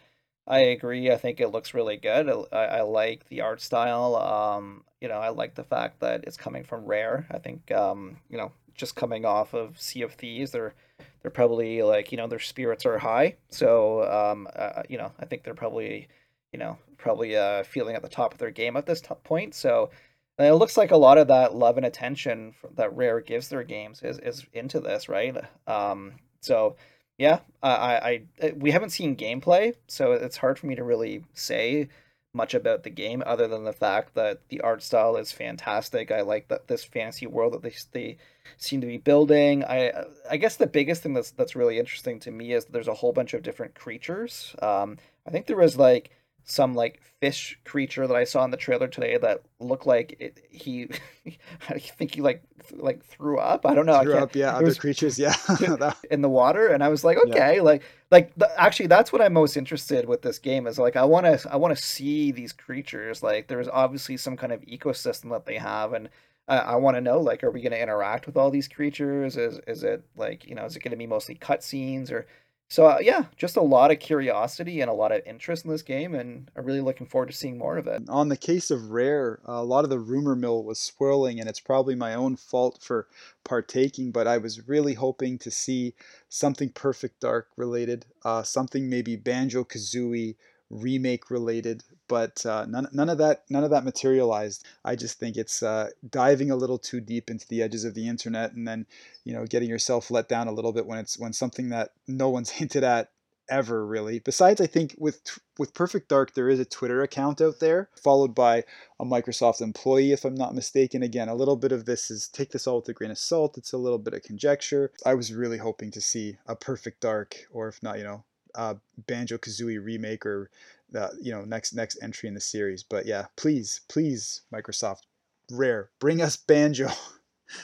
I 0.47 0.59
agree. 0.61 1.11
I 1.11 1.17
think 1.17 1.41
it 1.41 1.49
looks 1.49 1.75
really 1.75 1.97
good. 1.97 2.29
I, 2.53 2.57
I 2.57 2.81
like 2.83 3.29
the 3.29 3.41
art 3.41 3.61
style. 3.61 4.15
Um, 4.17 4.85
you 5.01 5.09
know, 5.09 5.19
I 5.19 5.31
like 5.31 5.55
the 5.55 5.65
fact 5.65 6.01
that 6.01 6.25
it's 6.25 6.37
coming 6.37 6.63
from 6.65 6.85
Rare. 6.85 7.27
I 7.31 7.39
think, 7.39 7.73
um, 7.73 8.19
you 8.31 8.39
know, 8.39 8.53
just 8.75 8.95
coming 8.95 9.25
off 9.25 9.55
of 9.55 9.81
Sea 9.81 10.03
of 10.03 10.13
Thieves, 10.15 10.53
they're 10.53 10.75
they're 11.23 11.31
probably 11.31 11.83
like, 11.83 12.13
you 12.13 12.19
know, 12.19 12.29
their 12.29 12.39
spirits 12.39 12.87
are 12.87 12.99
high. 12.99 13.37
So, 13.51 14.05
um, 14.05 14.47
uh, 14.55 14.83
you 14.89 14.99
know, 14.99 15.11
I 15.19 15.25
think 15.25 15.43
they're 15.43 15.55
probably, 15.55 16.09
you 16.53 16.59
know, 16.59 16.79
probably 16.99 17.37
uh, 17.37 17.65
feeling 17.65 17.97
at 17.97 18.03
the 18.03 18.09
top 18.09 18.33
of 18.33 18.39
their 18.39 18.53
game 18.53 18.77
at 18.77 18.87
this 18.87 19.01
t- 19.01 19.15
point. 19.25 19.55
So, 19.55 19.91
it 20.39 20.53
looks 20.53 20.77
like 20.77 20.91
a 20.93 20.97
lot 20.97 21.19
of 21.19 21.29
that 21.29 21.55
love 21.55 21.79
and 21.79 21.87
attention 21.87 22.55
that 22.77 22.95
Rare 22.95 23.21
gives 23.21 23.49
their 23.49 23.65
games 23.65 24.03
is 24.03 24.19
is 24.21 24.47
into 24.53 24.79
this, 24.81 25.09
right? 25.09 25.37
Um, 25.67 26.13
so 26.41 26.77
yeah, 27.19 27.41
I, 27.63 27.71
I, 27.71 28.23
I 28.43 28.51
we 28.57 28.71
haven't 28.71 28.91
seen 28.91 29.17
gameplay, 29.17 29.75
so 29.87 30.13
it's 30.13 30.37
hard 30.37 30.59
for 30.59 30.67
me 30.67 30.75
to 30.75 30.85
really 30.85 31.25
say 31.35 31.89
much 32.35 32.53
about 32.55 32.83
the 32.83 32.91
game 32.91 33.23
other 33.25 33.49
than 33.49 33.65
the 33.65 33.73
fact 33.73 34.15
that 34.15 34.41
the 34.51 34.61
art 34.61 34.83
style 34.83 35.17
is 35.17 35.33
fantastic. 35.33 36.11
I 36.11 36.21
like 36.21 36.49
that 36.49 36.69
this 36.69 36.85
fantasy 36.85 37.27
world 37.27 37.55
that 37.55 37.63
they 37.63 37.75
they 37.93 38.19
seem 38.59 38.81
to 38.83 38.87
be 38.87 38.99
building. 38.99 39.65
I 39.65 40.05
I 40.31 40.37
guess 40.37 40.57
the 40.57 40.67
biggest 40.67 41.03
thing 41.03 41.15
that's 41.15 41.31
that's 41.31 41.57
really 41.57 41.79
interesting 41.79 42.21
to 42.21 42.31
me 42.31 42.53
is 42.53 42.67
there's 42.67 42.89
a 42.89 42.95
whole 42.95 43.13
bunch 43.13 43.33
of 43.35 43.43
different 43.43 43.75
creatures. 43.75 44.55
Um, 44.61 44.99
I 45.27 45.31
think 45.31 45.47
there 45.47 45.57
was 45.57 45.77
like 45.79 46.11
some 46.49 46.75
like 46.75 47.01
fish 47.21 47.59
creature 47.65 48.07
that 48.07 48.17
I 48.17 48.23
saw 48.23 48.45
in 48.45 48.53
the 48.53 48.57
trailer 48.57 48.87
today 48.87 49.19
that 49.19 49.43
looked 49.59 49.85
like 49.85 50.17
it, 50.21 50.47
he, 50.49 50.89
I 51.69 51.79
think 51.81 52.15
he 52.15 52.23
like 52.23 52.43
like 52.73 53.05
threw 53.05 53.39
up. 53.39 53.67
I 53.67 53.75
don't 53.75 53.85
know. 53.85 54.01
Threw 54.01 54.15
up, 54.15 54.35
yeah. 54.35 54.55
Other 54.55 54.67
was, 54.67 54.79
creatures, 54.79 55.19
yeah, 55.19 55.35
in 56.11 56.23
the 56.23 56.29
water, 56.29 56.69
and 56.69 56.85
I 56.85 56.89
was 56.89 57.05
like, 57.05 57.19
okay, 57.27 57.57
yeah. 57.57 57.63
like 57.63 57.83
like 58.13 58.33
the, 58.37 58.49
actually 58.61 58.87
that's 58.87 59.13
what 59.13 59.21
I'm 59.21 59.33
most 59.33 59.57
interested 59.57 60.07
with 60.07 60.23
this 60.23 60.39
game 60.39 60.69
is 60.69 60.79
like 60.79 60.95
I 60.95 61.05
want 61.05 61.27
to 61.27 61.53
I 61.53 61.57
want 61.57 61.77
to 61.77 61.83
see 61.83 62.31
these 62.31 62.53
creatures. 62.53 63.25
Like 63.25 63.49
there's 63.49 63.69
obviously 63.69 64.17
some 64.17 64.37
kind 64.37 64.53
of 64.53 64.61
ecosystem 64.63 65.31
that 65.31 65.47
they 65.47 65.57
have, 65.57 65.95
and 65.95 66.09
I, 66.47 66.59
I 66.59 66.75
want 66.77 66.97
to 66.97 67.01
know 67.01 67.21
like 67.21 67.43
are 67.43 67.51
we 67.51 67.61
going 67.61 67.73
to 67.73 67.83
interact 67.83 68.27
with 68.27 68.37
all 68.37 68.51
these 68.51 68.69
creatures? 68.69 69.37
Is 69.37 69.59
is 69.67 69.83
it 69.83 70.05
like 70.17 70.47
you 70.47 70.55
know 70.55 70.65
is 70.65 70.77
it 70.77 70.81
going 70.81 70.93
to 70.93 70.97
be 70.97 71.09
mostly 71.09 71.35
cutscenes 71.35 72.13
or 72.13 72.27
so 72.69 72.87
uh, 72.87 72.99
yeah, 73.01 73.27
just 73.37 73.57
a 73.57 73.63
lot 73.63 73.91
of 73.91 74.01
curiosity 74.01 74.81
and 74.81 74.91
a 74.91 74.95
lot 74.95 75.13
of 75.13 75.23
interest 75.25 75.65
in 75.65 75.71
this 75.71 75.83
game, 75.83 76.15
and 76.15 76.51
I'm 76.57 76.65
really 76.65 76.81
looking 76.81 77.07
forward 77.07 77.29
to 77.29 77.37
seeing 77.37 77.59
more 77.59 77.79
of 77.79 77.87
it. 77.87 78.03
On 78.09 78.29
the 78.29 78.37
case 78.37 78.71
of 78.71 78.91
Rare, 78.91 79.41
a 79.45 79.63
lot 79.63 79.85
of 79.85 79.91
the 79.91 80.01
rumor 80.01 80.35
mill 80.35 80.65
was 80.65 80.81
swirling, 80.81 81.39
and 81.39 81.49
it's 81.49 81.61
probably 81.61 81.95
my 81.95 82.15
own 82.15 82.37
fault 82.37 82.79
for 82.83 83.07
partaking, 83.45 84.11
but 84.11 84.27
I 84.27 84.39
was 84.39 84.69
really 84.69 84.95
hoping 84.95 85.39
to 85.39 85.51
see 85.51 85.95
something 86.29 86.71
Perfect 86.71 87.21
Dark 87.21 87.49
related, 87.57 88.07
uh, 88.25 88.43
something 88.43 88.91
maybe 88.91 89.15
Banjo 89.15 89.63
Kazooie 89.63 90.35
remake 90.71 91.31
related, 91.31 91.83
but 92.09 92.45
uh, 92.45 92.67
none, 92.67 92.89
none 92.93 93.09
of 93.09 93.19
that 93.19 93.45
none 93.49 93.65
of 93.65 93.71
that 93.71 93.85
materialized. 93.85 94.65
I 94.85 94.97
just 94.97 95.19
think 95.19 95.37
it's 95.37 95.63
uh, 95.63 95.91
diving 96.09 96.51
a 96.51 96.57
little 96.57 96.79
too 96.79 97.01
deep 97.01 97.31
into 97.31 97.47
the 97.49 97.63
edges 97.63 97.85
of 97.85 97.95
the 97.95 98.09
internet, 98.09 98.53
and 98.53 98.67
then 98.67 98.87
you 99.25 99.33
know 99.33 99.47
getting 99.47 99.69
yourself 99.69 100.11
let 100.11 100.29
down 100.29 100.49
a 100.49 100.53
little 100.53 100.73
bit 100.73 100.87
when 100.87 100.99
it's 100.99 101.19
when 101.19 101.33
something 101.33 101.69
that 101.71 101.91
no 102.07 102.29
one's 102.29 102.51
hinted 102.61 102.85
at 102.85 103.11
ever 103.49 103.87
really. 103.87 104.19
Besides, 104.19 104.61
I 104.61 104.67
think 104.67 104.95
with 104.99 105.39
with 105.59 105.75
Perfect 105.75 106.09
Dark, 106.09 106.35
there 106.35 106.49
is 106.49 106.61
a 106.61 106.65
Twitter 106.65 107.03
account 107.03 107.41
out 107.41 107.61
there, 107.61 107.89
followed 107.95 108.35
by 108.35 108.65
a 108.99 109.05
Microsoft 109.05 109.61
employee, 109.61 110.13
if 110.13 110.25
I'm 110.25 110.35
not 110.35 110.55
mistaken. 110.55 111.03
Again, 111.03 111.29
a 111.29 111.35
little 111.35 111.57
bit 111.57 111.73
of 111.73 111.85
this 111.85 112.11
is 112.11 112.29
take 112.29 112.51
this 112.51 112.67
all 112.67 112.77
with 112.77 112.89
a 112.89 112.93
grain 112.93 113.11
of 113.11 113.19
salt. 113.19 113.57
It's 113.59 113.73
a 113.73 113.79
little 113.79 113.99
bit 113.99 114.15
of 114.15 114.23
conjecture. 114.23 114.93
I 115.05 115.15
was 115.15 115.33
really 115.33 115.59
hoping 115.59 115.91
to 115.93 116.01
see 116.01 116.39
a 116.47 116.57
Perfect 116.57 117.01
Dark, 117.01 117.47
or 117.53 117.69
if 117.69 117.83
not, 117.83 117.99
you 117.99 118.05
know, 118.05 118.25
uh, 118.57 118.75
Banjo 119.07 119.39
Kazooie 119.39 119.83
remake 119.83 120.27
or 120.27 120.51
uh, 120.95 121.09
you 121.21 121.33
know 121.33 121.43
next 121.45 121.75
next 121.75 121.99
entry 122.03 122.29
in 122.29 122.35
the 122.35 122.41
series. 122.41 122.83
But 122.83 123.07
yeah, 123.07 123.27
please, 123.37 123.81
please, 123.89 124.43
Microsoft, 124.53 125.03
Rare, 125.51 125.91
bring 125.99 126.23
us 126.23 126.37
Banjo. 126.37 126.89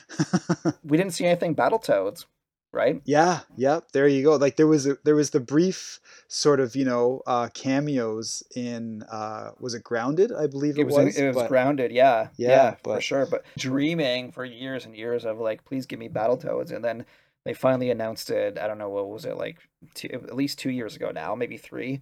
we 0.84 0.96
didn't 0.96 1.12
see 1.12 1.26
anything 1.26 1.54
Battletoads 1.56 2.24
right? 2.72 3.00
Yeah, 3.04 3.40
yeah. 3.56 3.80
There 3.92 4.08
you 4.08 4.22
go. 4.24 4.36
Like 4.36 4.56
there 4.56 4.66
was 4.66 4.86
a, 4.86 4.96
there 5.04 5.14
was 5.14 5.30
the 5.30 5.40
brief 5.40 6.00
sort 6.28 6.58
of 6.58 6.74
you 6.74 6.84
know 6.84 7.22
uh, 7.26 7.48
cameos 7.54 8.42
in 8.56 9.04
uh, 9.10 9.50
was 9.60 9.74
it 9.74 9.84
Grounded? 9.84 10.32
I 10.32 10.46
believe 10.46 10.78
it, 10.78 10.82
it 10.82 10.84
was. 10.84 10.96
was 10.96 11.16
it 11.16 11.26
was 11.28 11.36
but, 11.36 11.48
Grounded. 11.48 11.92
Yeah, 11.92 12.28
yeah, 12.36 12.48
yeah 12.48 12.74
but, 12.82 12.96
for 12.96 13.00
sure. 13.00 13.26
But 13.26 13.44
dreaming 13.56 14.32
for 14.32 14.44
years 14.44 14.86
and 14.86 14.96
years 14.96 15.24
of 15.24 15.38
like, 15.38 15.64
please 15.64 15.86
give 15.86 15.98
me 15.98 16.08
Battletoads, 16.08 16.72
and 16.72 16.84
then 16.84 17.04
they 17.44 17.54
finally 17.54 17.90
announced 17.90 18.30
it. 18.30 18.58
I 18.58 18.66
don't 18.66 18.78
know 18.78 18.90
what 18.90 19.08
was 19.08 19.24
it 19.24 19.36
like, 19.36 19.58
two, 19.94 20.08
at 20.12 20.36
least 20.36 20.58
two 20.58 20.70
years 20.70 20.96
ago 20.96 21.10
now, 21.10 21.34
maybe 21.34 21.56
three. 21.56 22.00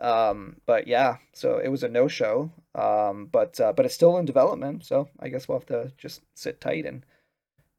Um, 0.00 0.56
but 0.66 0.88
yeah, 0.88 1.16
so 1.32 1.58
it 1.58 1.68
was 1.68 1.82
a 1.82 1.88
no 1.88 2.08
show. 2.08 2.50
Um, 2.74 3.28
but 3.30 3.60
uh, 3.60 3.72
but 3.72 3.86
it's 3.86 3.94
still 3.94 4.18
in 4.18 4.24
development, 4.24 4.84
so 4.84 5.08
I 5.20 5.28
guess 5.28 5.48
we'll 5.48 5.58
have 5.58 5.66
to 5.66 5.92
just 5.96 6.22
sit 6.34 6.60
tight 6.60 6.86
and 6.86 7.06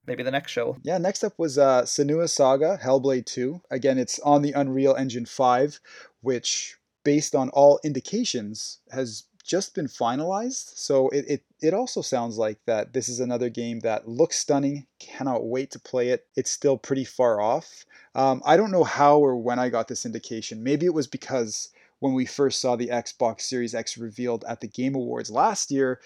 maybe 0.07 0.23
the 0.23 0.31
next 0.31 0.51
show. 0.51 0.77
Yeah, 0.83 0.97
next 0.97 1.23
up 1.23 1.33
was 1.37 1.57
uh, 1.57 1.85
Saga 1.85 2.79
Hellblade 2.81 3.25
2. 3.25 3.61
Again, 3.69 3.97
it's 3.97 4.19
on 4.19 4.41
the 4.41 4.53
Unreal 4.53 4.95
Engine 4.95 5.25
5, 5.25 5.79
which, 6.21 6.77
based 7.03 7.35
on 7.35 7.49
all 7.49 7.79
indications, 7.83 8.79
has 8.91 9.25
just 9.43 9.75
been 9.75 9.87
finalized. 9.87 10.77
So 10.77 11.09
it, 11.09 11.25
it, 11.27 11.43
it 11.61 11.73
also 11.73 12.01
sounds 12.01 12.37
like 12.37 12.59
that 12.65 12.93
this 12.93 13.09
is 13.09 13.19
another 13.19 13.49
game 13.49 13.79
that 13.81 14.07
looks 14.07 14.37
stunning. 14.37 14.87
Cannot 14.99 15.45
wait 15.45 15.71
to 15.71 15.79
play 15.79 16.09
it. 16.09 16.25
It's 16.35 16.51
still 16.51 16.77
pretty 16.77 17.03
far 17.03 17.41
off. 17.41 17.85
Um, 18.15 18.41
I 18.45 18.57
don't 18.57 18.71
know 18.71 18.83
how 18.83 19.19
or 19.19 19.35
when 19.35 19.59
I 19.59 19.69
got 19.69 19.87
this 19.87 20.05
indication. 20.05 20.63
Maybe 20.63 20.85
it 20.85 20.93
was 20.93 21.07
because 21.07 21.69
when 21.99 22.13
we 22.13 22.25
first 22.25 22.61
saw 22.61 22.75
the 22.75 22.87
Xbox 22.87 23.41
Series 23.41 23.75
X 23.75 23.97
revealed 23.97 24.45
at 24.47 24.61
the 24.61 24.67
Game 24.67 24.95
Awards 24.95 25.29
last 25.29 25.71
year, 25.71 25.99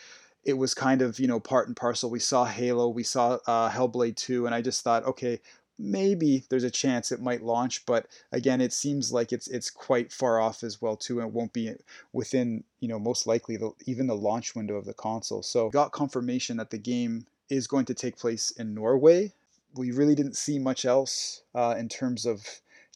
it 0.43 0.53
was 0.53 0.73
kind 0.73 1.01
of 1.01 1.19
you 1.19 1.27
know 1.27 1.39
part 1.39 1.67
and 1.67 1.75
parcel. 1.75 2.09
We 2.09 2.19
saw 2.19 2.45
Halo, 2.45 2.87
we 2.87 3.03
saw 3.03 3.37
uh, 3.45 3.69
Hellblade 3.69 4.15
2, 4.15 4.45
and 4.45 4.55
I 4.55 4.61
just 4.61 4.83
thought, 4.83 5.05
okay, 5.05 5.39
maybe 5.79 6.43
there's 6.49 6.63
a 6.63 6.71
chance 6.71 7.11
it 7.11 7.21
might 7.21 7.43
launch, 7.43 7.85
but 7.85 8.07
again, 8.31 8.61
it 8.61 8.73
seems 8.73 9.11
like 9.11 9.31
it's 9.31 9.47
it's 9.47 9.69
quite 9.69 10.11
far 10.11 10.39
off 10.39 10.63
as 10.63 10.81
well 10.81 10.95
too, 10.95 11.19
and 11.19 11.27
it 11.27 11.33
won't 11.33 11.53
be 11.53 11.73
within 12.13 12.63
you 12.79 12.87
know 12.87 12.99
most 12.99 13.27
likely 13.27 13.57
the, 13.57 13.71
even 13.85 14.07
the 14.07 14.15
launch 14.15 14.55
window 14.55 14.75
of 14.75 14.85
the 14.85 14.93
console. 14.93 15.43
So 15.43 15.69
got 15.69 15.91
confirmation 15.91 16.57
that 16.57 16.71
the 16.71 16.77
game 16.77 17.25
is 17.49 17.67
going 17.67 17.85
to 17.85 17.93
take 17.93 18.17
place 18.17 18.51
in 18.51 18.73
Norway. 18.73 19.33
We 19.75 19.91
really 19.91 20.15
didn't 20.15 20.37
see 20.37 20.59
much 20.59 20.85
else 20.85 21.43
uh, 21.53 21.75
in 21.77 21.87
terms 21.89 22.25
of 22.25 22.45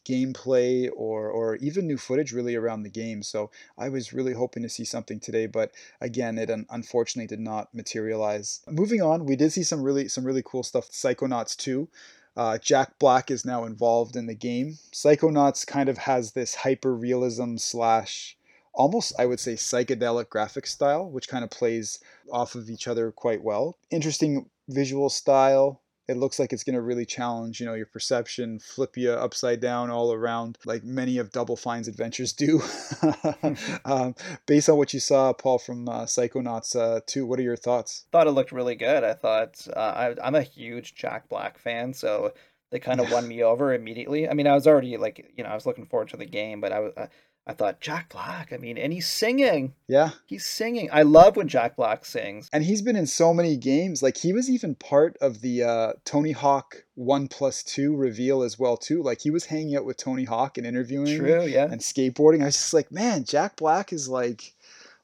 gameplay 0.03 0.89
or 0.95 1.29
or 1.29 1.57
even 1.57 1.85
new 1.85 1.97
footage 1.97 2.31
really 2.31 2.55
around 2.55 2.81
the 2.81 2.89
game. 2.89 3.21
So 3.21 3.51
I 3.77 3.89
was 3.89 4.13
really 4.13 4.33
hoping 4.33 4.63
to 4.63 4.69
see 4.69 4.85
something 4.85 5.19
today, 5.19 5.45
but 5.45 5.71
again, 5.99 6.37
it 6.37 6.49
unfortunately 6.69 7.27
did 7.27 7.39
not 7.39 7.73
materialize. 7.73 8.61
Moving 8.67 9.01
on, 9.01 9.25
we 9.25 9.35
did 9.35 9.51
see 9.51 9.63
some 9.63 9.83
really 9.83 10.07
some 10.07 10.25
really 10.25 10.43
cool 10.43 10.63
stuff. 10.63 10.89
Psychonauts 10.89 11.55
2. 11.55 11.87
Uh, 12.35 12.57
Jack 12.57 12.97
Black 12.97 13.29
is 13.29 13.45
now 13.45 13.65
involved 13.65 14.15
in 14.15 14.25
the 14.25 14.35
game. 14.35 14.77
Psychonauts 14.93 15.67
kind 15.67 15.89
of 15.89 15.97
has 15.99 16.31
this 16.31 16.55
hyper 16.55 16.95
realism 16.95 17.57
slash 17.57 18.37
almost 18.73 19.13
I 19.19 19.25
would 19.25 19.39
say 19.39 19.53
psychedelic 19.53 20.29
graphic 20.29 20.65
style, 20.65 21.09
which 21.09 21.27
kind 21.27 21.43
of 21.43 21.49
plays 21.49 21.99
off 22.31 22.55
of 22.55 22.69
each 22.69 22.87
other 22.87 23.11
quite 23.11 23.43
well. 23.43 23.77
Interesting 23.89 24.49
visual 24.69 25.09
style, 25.09 25.80
it 26.11 26.17
looks 26.17 26.37
like 26.39 26.53
it's 26.53 26.63
going 26.63 26.75
to 26.75 26.81
really 26.81 27.05
challenge 27.05 27.59
you 27.59 27.65
know 27.65 27.73
your 27.73 27.85
perception 27.85 28.59
flip 28.59 28.97
you 28.97 29.11
upside 29.11 29.59
down 29.61 29.89
all 29.89 30.13
around 30.13 30.57
like 30.65 30.83
many 30.83 31.17
of 31.17 31.31
double 31.31 31.55
fine's 31.55 31.87
adventures 31.87 32.33
do. 32.33 32.61
Um, 33.85 34.15
based 34.45 34.69
on 34.69 34.77
what 34.77 34.93
you 34.93 34.99
saw 34.99 35.33
paul 35.33 35.57
from 35.57 35.87
uh, 35.87 36.03
psychonauts 36.03 36.75
uh, 36.75 37.01
2 37.05 37.25
what 37.25 37.39
are 37.39 37.43
your 37.43 37.55
thoughts? 37.55 38.05
Thought 38.11 38.27
it 38.27 38.31
looked 38.31 38.51
really 38.51 38.75
good. 38.75 39.03
I 39.03 39.13
thought 39.13 39.67
uh, 39.75 39.79
I, 39.79 40.15
i'm 40.23 40.35
a 40.35 40.41
huge 40.41 40.93
jack 40.95 41.29
black 41.29 41.57
fan 41.57 41.93
so 41.93 42.33
they 42.71 42.79
kind 42.79 42.99
of 42.99 43.11
won 43.11 43.27
me 43.33 43.43
over 43.43 43.73
immediately. 43.73 44.29
I 44.29 44.33
mean 44.33 44.47
i 44.47 44.53
was 44.53 44.67
already 44.67 44.97
like 44.97 45.33
you 45.35 45.43
know 45.43 45.49
i 45.49 45.55
was 45.55 45.65
looking 45.65 45.85
forward 45.85 46.09
to 46.09 46.17
the 46.17 46.25
game 46.25 46.61
but 46.61 46.71
i 46.71 46.79
was 46.79 46.93
uh, 46.97 47.07
I 47.47 47.53
thought 47.53 47.81
Jack 47.81 48.09
Black. 48.09 48.53
I 48.53 48.57
mean, 48.57 48.77
and 48.77 48.93
he's 48.93 49.07
singing. 49.07 49.73
Yeah, 49.87 50.11
he's 50.25 50.45
singing. 50.45 50.89
I 50.91 51.01
love 51.01 51.35
when 51.35 51.47
Jack 51.47 51.75
Black 51.75 52.05
sings. 52.05 52.47
And 52.53 52.63
he's 52.63 52.81
been 52.83 52.95
in 52.95 53.07
so 53.07 53.33
many 53.33 53.57
games. 53.57 54.03
Like 54.03 54.17
he 54.17 54.31
was 54.31 54.49
even 54.49 54.75
part 54.75 55.17
of 55.21 55.41
the 55.41 55.63
uh, 55.63 55.93
Tony 56.05 56.33
Hawk 56.33 56.85
One 56.93 57.27
Plus 57.27 57.63
Two 57.63 57.95
reveal 57.95 58.43
as 58.43 58.59
well 58.59 58.77
too. 58.77 59.01
Like 59.01 59.21
he 59.21 59.31
was 59.31 59.45
hanging 59.45 59.75
out 59.75 59.85
with 59.85 59.97
Tony 59.97 60.23
Hawk 60.23 60.57
and 60.57 60.67
interviewing. 60.67 61.17
True. 61.17 61.45
Yeah. 61.45 61.65
And 61.65 61.81
skateboarding. 61.81 62.41
I 62.41 62.45
was 62.45 62.55
just 62.55 62.73
like, 62.75 62.91
man, 62.91 63.23
Jack 63.23 63.55
Black 63.55 63.91
is 63.91 64.07
like, 64.07 64.53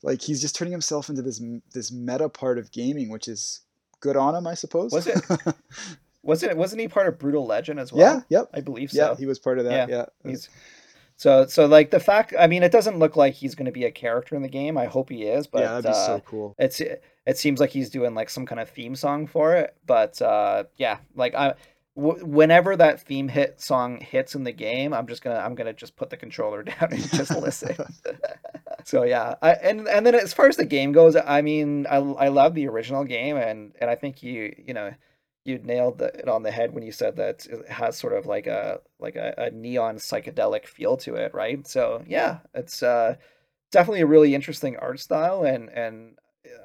like 0.04 0.22
he's 0.22 0.40
just 0.40 0.56
turning 0.56 0.72
himself 0.74 1.10
into 1.10 1.24
this 1.24 1.42
this 1.74 1.92
meta 1.92 2.30
part 2.30 2.60
of 2.60 2.72
gaming, 2.72 3.10
which 3.10 3.28
is 3.28 3.62
good 4.00 4.16
on 4.16 4.36
him, 4.36 4.46
I 4.46 4.54
suppose. 4.54 4.92
Was 4.94 5.08
it? 5.08 5.26
was 6.22 6.44
it? 6.44 6.56
Wasn't 6.56 6.80
he 6.80 6.88
part 6.88 7.08
of 7.08 7.18
Brutal 7.18 7.48
Legend 7.48 7.80
as 7.80 7.92
well? 7.92 8.24
Yeah. 8.30 8.40
Yep. 8.40 8.50
I 8.54 8.62
believe 8.62 8.92
so. 8.92 9.10
Yeah, 9.10 9.16
he 9.16 9.26
was 9.26 9.40
part 9.40 9.58
of 9.58 9.66
that. 9.66 9.90
Yeah. 9.90 10.06
yeah. 10.24 10.32
He's 10.32 10.50
so 11.18 11.48
so 11.48 11.66
like 11.66 11.90
the 11.90 12.00
fact 12.00 12.34
I 12.40 12.46
mean 12.46 12.64
it 12.64 12.72
doesn't 12.72 13.00
look 13.00 13.16
like 13.16 13.34
he's 13.34 13.56
going 13.56 13.66
to 13.66 13.72
be 13.72 13.86
a 13.86 13.92
character 13.92 14.36
in 14.36 14.44
the 14.44 14.48
game. 14.48 14.78
I 14.78 14.86
hope 14.86 15.10
he 15.10 15.24
is, 15.24 15.48
but 15.48 15.62
yeah, 15.62 15.68
that'd 15.70 15.84
be 15.84 15.90
uh, 15.90 16.06
so 16.06 16.20
cool. 16.22 16.56
It's 16.60 16.80
it 16.80 17.38
seems 17.38 17.60
like 17.60 17.72
he's 17.72 17.90
doing 17.90 18.14
like 18.14 18.30
some 18.30 18.46
kind 18.46 18.62
of 18.62 18.70
theme 18.70 18.96
song 18.96 19.26
for 19.28 19.56
it, 19.56 19.76
but 19.86 20.22
uh, 20.22 20.66
yeah, 20.78 21.00
like 21.16 21.34
I 21.34 21.56
w- 21.98 22.24
whenever 22.24 22.76
that 22.76 23.02
theme 23.02 23.28
hit 23.28 23.60
song 23.60 24.00
hits 24.00 24.36
in 24.36 24.44
the 24.44 24.52
game, 24.52 24.94
I'm 24.94 25.08
just 25.08 25.24
gonna 25.24 25.40
I'm 25.40 25.56
gonna 25.56 25.74
just 25.74 25.96
put 25.96 26.10
the 26.12 26.18
controller 26.18 26.64
down 26.64 26.90
and 26.92 27.12
just 27.12 27.32
listen. 27.36 27.76
so 28.86 29.04
yeah, 29.04 29.36
I, 29.42 29.54
and 29.54 29.88
and 29.88 30.06
then 30.06 30.16
as 30.16 30.34
far 30.34 30.48
as 30.48 30.56
the 30.56 30.66
game 30.66 30.92
goes, 30.92 31.16
I 31.16 31.42
mean 31.42 31.88
I 31.88 31.96
I 31.96 32.28
love 32.30 32.54
the 32.54 32.68
original 32.68 33.04
game 33.04 33.38
and 33.38 33.74
and 33.82 33.90
I 33.90 33.96
think 33.96 34.22
you 34.22 34.56
you 34.66 34.74
know 34.74 34.94
you 35.48 35.60
nailed 35.60 36.02
it 36.02 36.28
on 36.28 36.44
the 36.44 36.52
head 36.52 36.74
when 36.74 36.84
you 36.84 36.92
said 36.92 37.16
that 37.16 37.46
it 37.46 37.70
has 37.70 37.98
sort 37.98 38.14
of 38.14 38.26
like 38.26 38.48
a 38.48 38.80
like 39.00 39.16
a, 39.16 39.34
a 39.38 39.52
neon 39.52 39.96
psychedelic 39.96 40.66
feel 40.66 40.98
to 40.98 41.16
it, 41.16 41.34
right? 41.34 41.66
So 41.68 42.04
yeah, 42.08 42.40
it's 42.54 42.84
uh, 42.84 43.16
definitely 43.72 44.02
a 44.02 44.08
really 44.08 44.36
interesting 44.36 44.76
art 44.78 45.00
style, 45.00 45.44
and 45.44 45.70
and 45.70 46.18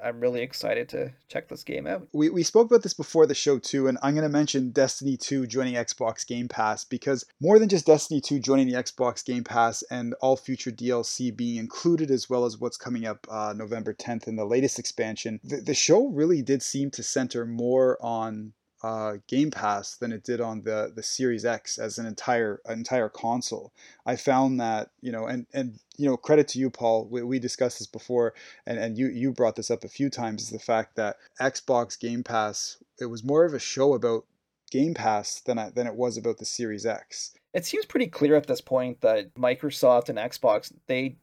I'm 0.03 0.19
really 0.19 0.41
excited 0.41 0.89
to 0.89 1.13
check 1.27 1.47
this 1.47 1.63
game 1.63 1.87
out. 1.87 2.07
We, 2.13 2.29
we 2.29 2.43
spoke 2.43 2.67
about 2.67 2.83
this 2.83 2.93
before 2.93 3.25
the 3.25 3.35
show 3.35 3.59
too, 3.59 3.87
and 3.87 3.97
I'm 4.01 4.13
going 4.13 4.23
to 4.23 4.29
mention 4.29 4.71
Destiny 4.71 5.17
2 5.17 5.47
joining 5.47 5.75
Xbox 5.75 6.25
Game 6.27 6.47
Pass 6.47 6.83
because 6.83 7.25
more 7.41 7.59
than 7.59 7.69
just 7.69 7.85
Destiny 7.85 8.21
2 8.21 8.39
joining 8.39 8.67
the 8.67 8.75
Xbox 8.75 9.25
Game 9.25 9.43
Pass 9.43 9.83
and 9.83 10.13
all 10.21 10.35
future 10.35 10.71
DLC 10.71 11.35
being 11.35 11.57
included, 11.57 12.11
as 12.11 12.29
well 12.29 12.45
as 12.45 12.57
what's 12.57 12.77
coming 12.77 13.05
up 13.05 13.25
uh, 13.29 13.53
November 13.55 13.93
10th 13.93 14.27
in 14.27 14.35
the 14.35 14.45
latest 14.45 14.79
expansion, 14.79 15.39
the, 15.43 15.57
the 15.57 15.73
show 15.73 16.07
really 16.07 16.41
did 16.41 16.61
seem 16.61 16.91
to 16.91 17.03
center 17.03 17.45
more 17.45 17.97
on 18.01 18.53
uh, 18.83 19.13
Game 19.27 19.49
Pass 19.49 19.95
than 19.95 20.11
it 20.11 20.23
did 20.23 20.41
on 20.41 20.61
the 20.63 20.91
the 20.93 21.03
Series 21.03 21.45
X 21.45 21.77
as 21.77 21.97
an 21.97 22.05
entire 22.05 22.61
an 22.65 22.77
entire 22.77 23.09
console. 23.09 23.73
I 24.05 24.17
found 24.17 24.59
that 24.59 24.89
you 25.01 25.11
know, 25.11 25.25
and 25.25 25.47
and 25.53 25.79
you 25.97 26.09
know, 26.09 26.17
credit 26.17 26.47
to 26.49 26.59
you, 26.59 26.69
Paul. 26.69 27.07
We, 27.09 27.23
we 27.23 27.39
discussed 27.39 27.79
this 27.79 27.87
before, 27.87 28.33
and 28.65 28.77
and 28.77 28.97
you 28.97 29.07
you 29.07 29.31
brought 29.31 29.55
this 29.55 29.71
up 29.71 29.83
a 29.83 29.89
few 29.89 30.09
times. 30.09 30.43
Is 30.43 30.49
the 30.49 30.59
fact 30.59 30.97
that 30.97 31.15
Xbox 31.39 31.97
Game 31.97 32.23
Pass 32.23 32.77
it 32.99 33.05
was 33.05 33.23
more 33.23 33.45
of 33.45 33.53
a 33.53 33.59
show 33.59 33.93
about 33.93 34.25
Game 34.69 34.93
Pass 34.93 35.39
than 35.39 35.57
I, 35.57 35.69
than 35.69 35.87
it 35.87 35.95
was 35.95 36.17
about 36.17 36.37
the 36.37 36.45
Series 36.45 36.85
X. 36.85 37.33
It 37.53 37.65
seems 37.65 37.85
pretty 37.85 38.07
clear 38.07 38.35
at 38.35 38.47
this 38.47 38.61
point 38.61 39.01
that 39.01 39.33
Microsoft 39.35 40.09
and 40.09 40.17
Xbox 40.17 40.73
they 40.87 41.15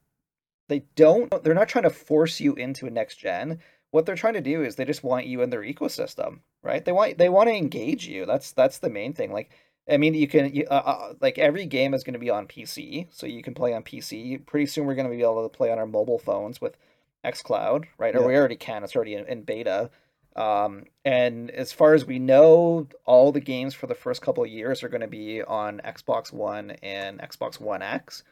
they 0.69 0.85
don't 0.95 1.31
they're 1.43 1.53
not 1.53 1.69
trying 1.69 1.83
to 1.83 1.91
force 1.91 2.41
you 2.41 2.55
into 2.55 2.87
a 2.87 2.91
next 2.91 3.17
gen 3.17 3.59
what 3.91 4.07
they're 4.07 4.15
trying 4.15 4.35
to 4.35 4.41
do 4.41 4.63
is 4.63 4.77
they 4.77 4.85
just 4.85 5.05
want 5.05 5.27
you 5.27 5.43
in 5.43 5.51
their 5.51 5.63
ecosystem, 5.63 6.41
right? 6.63 6.85
They 6.85 6.93
want 6.93 7.19
they 7.19 7.29
want 7.29 7.49
to 7.49 7.55
engage 7.55 8.07
you. 8.07 8.27
That's 8.27 8.53
that's 8.53 8.79
the 8.79 8.91
main 8.91 9.13
thing. 9.13 9.33
Like, 9.33 9.51
I 9.91 9.97
mean, 9.97 10.15
you 10.15 10.29
can 10.29 10.55
you, 10.55 10.67
uh, 10.71 10.75
uh, 10.75 11.15
like 11.21 11.39
every 11.39 11.67
game 11.67 11.95
is 11.95 12.05
going 12.05 12.15
to 12.15 12.21
be 12.21 12.31
on 12.31 12.47
PC, 12.47 13.09
so 13.11 13.27
you 13.27 13.43
can 13.43 13.55
play 13.55 13.75
on 13.75 13.83
PC. 13.83 14.45
Pretty 14.47 14.67
soon, 14.67 14.87
we're 14.87 14.95
going 14.95 15.11
to 15.11 15.17
be 15.17 15.23
able 15.23 15.43
to 15.43 15.49
play 15.49 15.73
on 15.73 15.79
our 15.79 15.87
mobile 15.87 16.19
phones 16.19 16.61
with 16.61 16.77
XCloud, 17.25 17.87
right? 17.99 18.15
Yeah. 18.15 18.21
Or 18.21 18.29
we 18.29 18.37
already 18.37 18.57
can. 18.57 18.85
It's 18.85 18.95
already 18.95 19.15
in, 19.15 19.27
in 19.27 19.43
beta. 19.43 19.91
Um, 20.37 20.85
and 21.05 21.51
as 21.51 21.73
far 21.73 21.95
as 21.95 22.05
we 22.05 22.21
know, 22.21 22.87
all 23.05 23.33
the 23.33 23.41
games 23.41 23.75
for 23.75 23.89
the 23.89 23.97
first 23.97 24.23
couple 24.23 24.45
of 24.45 24.51
years 24.51 24.83
are 24.83 24.89
going 24.89 25.01
to 25.01 25.09
be 25.09 25.43
on 25.43 25.81
Xbox 25.85 26.33
One 26.33 26.71
and 26.83 27.19
Xbox 27.19 27.61
One 27.61 27.83
X. 27.83 28.23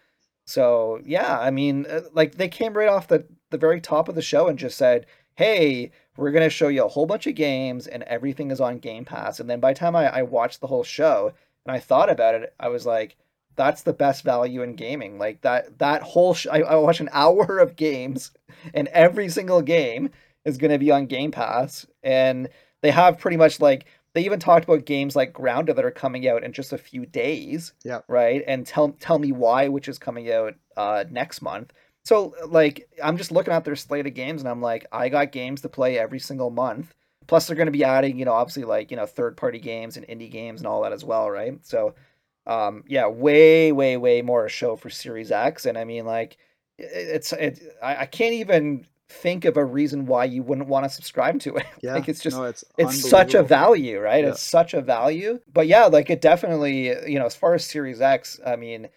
So 0.44 1.00
yeah, 1.04 1.38
I 1.38 1.50
mean, 1.50 1.86
uh, 1.86 2.02
like 2.12 2.36
they 2.36 2.48
came 2.48 2.72
right 2.72 2.88
off 2.88 3.08
the 3.08 3.26
the 3.50 3.58
very 3.58 3.80
top 3.80 4.08
of 4.08 4.14
the 4.14 4.22
show 4.22 4.46
and 4.46 4.58
just 4.58 4.78
said, 4.78 5.06
hey, 5.38 5.92
we're 6.16 6.32
going 6.32 6.42
to 6.42 6.50
show 6.50 6.66
you 6.66 6.84
a 6.84 6.88
whole 6.88 7.06
bunch 7.06 7.28
of 7.28 7.36
games 7.36 7.86
and 7.86 8.02
everything 8.02 8.50
is 8.50 8.60
on 8.60 8.80
Game 8.80 9.04
Pass. 9.04 9.38
And 9.38 9.48
then 9.48 9.60
by 9.60 9.72
the 9.72 9.78
time 9.78 9.94
I, 9.94 10.08
I 10.08 10.22
watched 10.22 10.60
the 10.60 10.66
whole 10.66 10.82
show 10.82 11.32
and 11.64 11.72
I 11.72 11.78
thought 11.78 12.10
about 12.10 12.34
it, 12.34 12.52
I 12.58 12.66
was 12.66 12.84
like, 12.84 13.16
that's 13.54 13.82
the 13.82 13.92
best 13.92 14.24
value 14.24 14.62
in 14.62 14.74
gaming. 14.74 15.16
Like 15.16 15.42
that 15.42 15.78
that 15.78 16.02
whole 16.02 16.34
sh- 16.34 16.48
I, 16.50 16.62
I 16.62 16.74
watch 16.74 16.98
an 16.98 17.08
hour 17.12 17.58
of 17.58 17.76
games, 17.76 18.32
and 18.74 18.88
every 18.88 19.28
single 19.28 19.62
game 19.62 20.10
is 20.44 20.58
going 20.58 20.72
to 20.72 20.78
be 20.78 20.90
on 20.90 21.06
Game 21.06 21.30
Pass, 21.30 21.86
and 22.02 22.48
they 22.80 22.90
have 22.90 23.18
pretty 23.18 23.36
much 23.36 23.60
like 23.60 23.86
they 24.14 24.24
even 24.24 24.40
talked 24.40 24.64
about 24.64 24.86
games 24.86 25.14
like 25.14 25.32
Grounded 25.32 25.76
that 25.76 25.84
are 25.84 25.90
coming 25.92 26.26
out 26.26 26.42
in 26.42 26.52
just 26.52 26.72
a 26.72 26.78
few 26.78 27.06
days. 27.06 27.74
Yeah. 27.84 28.00
Right. 28.08 28.42
And 28.46 28.66
tell 28.66 28.90
tell 29.00 29.18
me 29.18 29.30
why, 29.32 29.68
which 29.68 29.88
is 29.88 29.98
coming 29.98 30.32
out 30.32 30.54
uh, 30.76 31.04
next 31.10 31.42
month. 31.42 31.72
So 32.08 32.32
like 32.46 32.88
I'm 33.04 33.18
just 33.18 33.30
looking 33.30 33.52
at 33.52 33.66
their 33.66 33.76
slate 33.76 34.06
of 34.06 34.14
games 34.14 34.40
and 34.40 34.48
I'm 34.48 34.62
like, 34.62 34.86
I 34.90 35.10
got 35.10 35.30
games 35.30 35.60
to 35.60 35.68
play 35.68 35.98
every 35.98 36.18
single 36.18 36.48
month. 36.48 36.94
Plus 37.26 37.46
they're 37.46 37.54
going 37.54 37.66
to 37.66 37.70
be 37.70 37.84
adding, 37.84 38.18
you 38.18 38.24
know, 38.24 38.32
obviously 38.32 38.64
like 38.64 38.90
you 38.90 38.96
know 38.96 39.04
third 39.04 39.36
party 39.36 39.58
games 39.58 39.98
and 39.98 40.08
indie 40.08 40.30
games 40.30 40.62
and 40.62 40.66
all 40.66 40.80
that 40.84 40.94
as 40.94 41.04
well, 41.04 41.30
right? 41.30 41.58
So, 41.66 41.94
um, 42.46 42.82
yeah, 42.86 43.06
way 43.08 43.72
way 43.72 43.98
way 43.98 44.22
more 44.22 44.46
a 44.46 44.48
show 44.48 44.74
for 44.74 44.88
Series 44.88 45.30
X, 45.30 45.66
and 45.66 45.76
I 45.76 45.84
mean 45.84 46.06
like 46.06 46.38
it's 46.78 47.34
it 47.34 47.60
I, 47.82 47.96
I 47.96 48.06
can't 48.06 48.32
even 48.32 48.86
think 49.10 49.44
of 49.44 49.58
a 49.58 49.64
reason 49.64 50.06
why 50.06 50.24
you 50.24 50.42
wouldn't 50.42 50.68
want 50.68 50.86
to 50.86 50.88
subscribe 50.88 51.40
to 51.40 51.56
it. 51.56 51.66
Yeah, 51.82 51.92
like 51.92 52.08
it's 52.08 52.22
just 52.22 52.38
no, 52.38 52.44
it's 52.44 52.64
it's 52.78 53.06
such 53.06 53.34
a 53.34 53.42
value, 53.42 54.00
right? 54.00 54.24
Yeah. 54.24 54.30
It's 54.30 54.42
such 54.42 54.72
a 54.72 54.80
value. 54.80 55.40
But 55.52 55.66
yeah, 55.66 55.84
like 55.84 56.08
it 56.08 56.22
definitely, 56.22 56.86
you 57.06 57.18
know, 57.18 57.26
as 57.26 57.36
far 57.36 57.52
as 57.52 57.66
Series 57.66 58.00
X, 58.00 58.40
I 58.46 58.56
mean, 58.56 58.88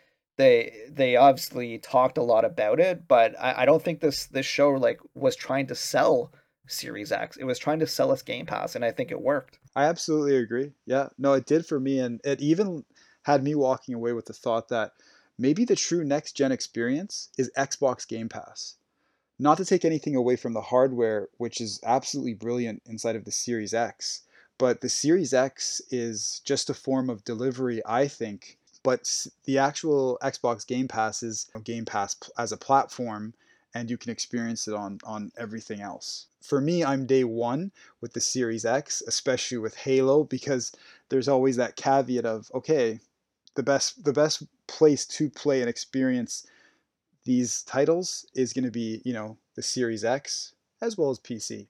they 0.41 0.73
they 0.89 1.15
obviously 1.15 1.77
talked 1.77 2.17
a 2.17 2.23
lot 2.23 2.43
about 2.43 2.79
it, 2.79 3.07
but 3.07 3.35
I, 3.39 3.61
I 3.61 3.65
don't 3.65 3.81
think 3.83 3.99
this 3.99 4.25
this 4.25 4.45
show 4.45 4.71
like 4.71 4.99
was 5.13 5.35
trying 5.35 5.67
to 5.67 5.75
sell 5.75 6.33
Series 6.67 7.11
X. 7.11 7.37
It 7.37 7.43
was 7.43 7.59
trying 7.59 7.79
to 7.79 7.87
sell 7.87 8.11
us 8.11 8.23
Game 8.23 8.47
Pass, 8.47 8.75
and 8.75 8.83
I 8.83 8.91
think 8.91 9.11
it 9.11 9.21
worked. 9.21 9.59
I 9.75 9.83
absolutely 9.83 10.37
agree. 10.37 10.71
Yeah, 10.87 11.09
no, 11.19 11.33
it 11.33 11.45
did 11.45 11.65
for 11.65 11.79
me, 11.79 11.99
and 11.99 12.19
it 12.23 12.41
even 12.41 12.83
had 13.23 13.43
me 13.43 13.53
walking 13.53 13.93
away 13.93 14.13
with 14.13 14.25
the 14.25 14.33
thought 14.33 14.69
that 14.69 14.93
maybe 15.37 15.63
the 15.63 15.75
true 15.75 16.03
next 16.03 16.33
gen 16.33 16.51
experience 16.51 17.29
is 17.37 17.51
Xbox 17.55 18.07
Game 18.07 18.27
Pass. 18.27 18.77
Not 19.37 19.57
to 19.57 19.65
take 19.65 19.85
anything 19.85 20.15
away 20.15 20.35
from 20.35 20.53
the 20.53 20.61
hardware, 20.61 21.29
which 21.37 21.61
is 21.61 21.79
absolutely 21.83 22.33
brilliant 22.33 22.81
inside 22.87 23.15
of 23.15 23.25
the 23.25 23.31
Series 23.31 23.75
X, 23.75 24.23
but 24.57 24.81
the 24.81 24.89
Series 24.89 25.35
X 25.35 25.81
is 25.91 26.41
just 26.45 26.69
a 26.69 26.73
form 26.73 27.09
of 27.11 27.23
delivery, 27.23 27.81
I 27.85 28.07
think. 28.07 28.57
But 28.83 29.27
the 29.45 29.57
actual 29.59 30.17
Xbox 30.23 30.65
Game 30.65 30.87
Pass 30.87 31.21
is 31.21 31.49
Game 31.63 31.85
Pass 31.85 32.15
as 32.37 32.51
a 32.51 32.57
platform, 32.57 33.33
and 33.73 33.89
you 33.89 33.97
can 33.97 34.11
experience 34.11 34.67
it 34.67 34.73
on 34.73 34.99
on 35.03 35.31
everything 35.37 35.81
else. 35.81 36.27
For 36.41 36.59
me, 36.59 36.83
I'm 36.83 37.05
day 37.05 37.23
one 37.23 37.71
with 38.01 38.13
the 38.13 38.21
Series 38.21 38.65
X, 38.65 39.03
especially 39.05 39.59
with 39.59 39.75
Halo, 39.75 40.23
because 40.23 40.71
there's 41.09 41.27
always 41.27 41.57
that 41.57 41.75
caveat 41.75 42.25
of 42.25 42.51
okay, 42.55 42.99
the 43.55 43.63
best 43.63 44.03
the 44.03 44.13
best 44.13 44.43
place 44.67 45.05
to 45.05 45.29
play 45.29 45.61
and 45.61 45.69
experience 45.69 46.47
these 47.23 47.61
titles 47.63 48.25
is 48.33 48.53
going 48.53 48.65
to 48.65 48.71
be 48.71 49.01
you 49.05 49.13
know 49.13 49.37
the 49.55 49.61
Series 49.61 50.03
X 50.03 50.53
as 50.81 50.97
well 50.97 51.11
as 51.11 51.19
PC. 51.19 51.67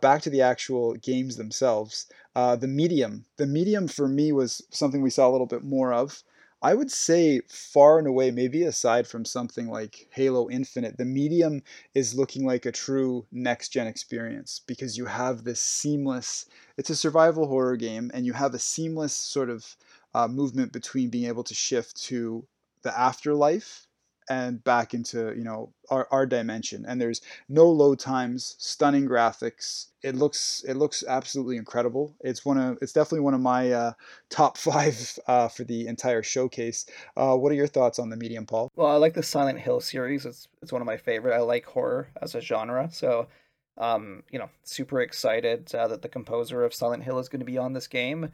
Back 0.00 0.22
to 0.22 0.30
the 0.30 0.42
actual 0.42 0.94
games 0.94 1.36
themselves, 1.36 2.06
uh, 2.34 2.56
the 2.56 2.66
medium. 2.66 3.26
The 3.36 3.46
medium 3.46 3.86
for 3.88 4.08
me 4.08 4.32
was 4.32 4.62
something 4.70 5.02
we 5.02 5.10
saw 5.10 5.28
a 5.28 5.32
little 5.32 5.46
bit 5.46 5.62
more 5.62 5.92
of. 5.92 6.22
I 6.64 6.72
would 6.72 6.90
say 6.90 7.42
far 7.46 7.98
and 7.98 8.06
away, 8.06 8.30
maybe 8.30 8.62
aside 8.62 9.06
from 9.06 9.26
something 9.26 9.68
like 9.68 10.08
Halo 10.12 10.48
Infinite, 10.48 10.96
the 10.96 11.04
medium 11.04 11.62
is 11.94 12.14
looking 12.14 12.46
like 12.46 12.64
a 12.64 12.72
true 12.72 13.26
next 13.30 13.68
gen 13.68 13.86
experience 13.86 14.62
because 14.66 14.96
you 14.96 15.04
have 15.04 15.44
this 15.44 15.60
seamless, 15.60 16.46
it's 16.78 16.88
a 16.88 16.96
survival 16.96 17.48
horror 17.48 17.76
game, 17.76 18.10
and 18.14 18.24
you 18.24 18.32
have 18.32 18.54
a 18.54 18.58
seamless 18.58 19.12
sort 19.12 19.50
of 19.50 19.76
uh, 20.14 20.26
movement 20.26 20.72
between 20.72 21.10
being 21.10 21.26
able 21.26 21.44
to 21.44 21.54
shift 21.54 22.02
to 22.04 22.46
the 22.80 22.98
afterlife 22.98 23.86
and 24.30 24.62
back 24.64 24.94
into 24.94 25.34
you 25.36 25.44
know 25.44 25.72
our, 25.90 26.08
our 26.10 26.24
dimension 26.24 26.84
and 26.88 27.00
there's 27.00 27.20
no 27.48 27.66
load 27.66 27.98
times 27.98 28.56
stunning 28.58 29.06
graphics 29.06 29.88
it 30.02 30.14
looks 30.14 30.64
it 30.66 30.74
looks 30.74 31.04
absolutely 31.06 31.56
incredible 31.56 32.14
it's 32.20 32.44
one 32.44 32.56
of 32.56 32.78
it's 32.80 32.92
definitely 32.92 33.20
one 33.20 33.34
of 33.34 33.40
my 33.40 33.70
uh, 33.70 33.92
top 34.30 34.56
five 34.56 35.18
uh, 35.26 35.48
for 35.48 35.64
the 35.64 35.86
entire 35.86 36.22
showcase 36.22 36.86
uh, 37.16 37.36
what 37.36 37.52
are 37.52 37.56
your 37.56 37.66
thoughts 37.66 37.98
on 37.98 38.08
the 38.08 38.16
medium 38.16 38.46
paul 38.46 38.70
Well, 38.76 38.90
I 38.90 38.96
like 38.96 39.14
the 39.14 39.22
Silent 39.22 39.58
Hill 39.58 39.80
series. 39.80 40.26
It's 40.26 40.48
it's 40.62 40.72
one 40.72 40.82
of 40.82 40.86
my 40.86 40.96
favorite. 40.96 41.34
I 41.34 41.40
like 41.40 41.64
horror 41.66 42.08
as 42.22 42.34
a 42.34 42.40
genre, 42.40 42.88
so 42.90 43.28
um, 43.76 44.22
you 44.30 44.38
know, 44.38 44.50
super 44.62 45.00
excited 45.00 45.74
uh, 45.74 45.88
that 45.88 46.02
the 46.02 46.08
composer 46.08 46.64
of 46.64 46.74
Silent 46.74 47.02
Hill 47.02 47.18
is 47.18 47.28
going 47.28 47.40
to 47.40 47.46
be 47.46 47.58
on 47.58 47.72
this 47.72 47.88
game. 47.88 48.30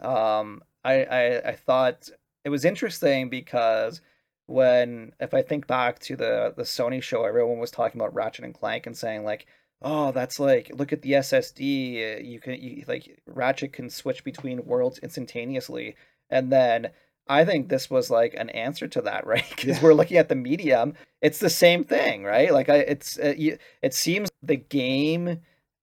Um, 0.00 0.62
I, 0.84 1.04
I 1.04 1.48
I 1.48 1.52
thought 1.52 2.08
it 2.44 2.50
was 2.50 2.64
interesting 2.64 3.28
because 3.28 4.00
when 4.46 5.12
if 5.20 5.32
I 5.34 5.42
think 5.42 5.66
back 5.66 5.98
to 6.00 6.16
the 6.16 6.52
the 6.56 6.62
Sony 6.64 7.02
show, 7.02 7.24
everyone 7.24 7.58
was 7.58 7.70
talking 7.70 8.00
about 8.00 8.14
Ratchet 8.14 8.44
and 8.44 8.54
Clank 8.54 8.86
and 8.86 8.96
saying 8.96 9.24
like, 9.24 9.46
oh, 9.82 10.12
that's 10.12 10.38
like 10.40 10.70
look 10.74 10.92
at 10.92 11.02
the 11.02 11.12
SSD. 11.12 12.16
uh, 12.16 12.20
You 12.22 12.40
can 12.40 12.54
you, 12.60 12.84
like 12.86 13.20
Ratchet 13.26 13.72
can 13.72 13.90
switch 13.90 14.24
between 14.24 14.64
worlds 14.66 14.98
instantaneously, 14.98 15.96
and 16.30 16.52
then 16.52 16.90
I 17.26 17.44
think 17.46 17.68
this 17.68 17.88
was 17.88 18.10
like 18.10 18.34
an 18.34 18.50
answer 18.50 18.86
to 18.88 19.00
that, 19.02 19.26
right? 19.32 19.44
Because 19.50 19.78
Yeah. 19.78 19.82
we're 19.82 19.94
looking 19.94 20.18
at 20.18 20.28
the 20.28 20.34
medium. 20.34 20.94
It's 21.22 21.38
the 21.38 21.50
same 21.50 21.84
thing, 21.84 22.24
right? 22.24 22.52
Like 22.52 22.68
I, 22.68 22.76
it's 22.78 23.18
uh, 23.18 23.34
you, 23.36 23.58
it 23.82 23.94
seems 23.94 24.30
the 24.42 24.56
game 24.56 25.40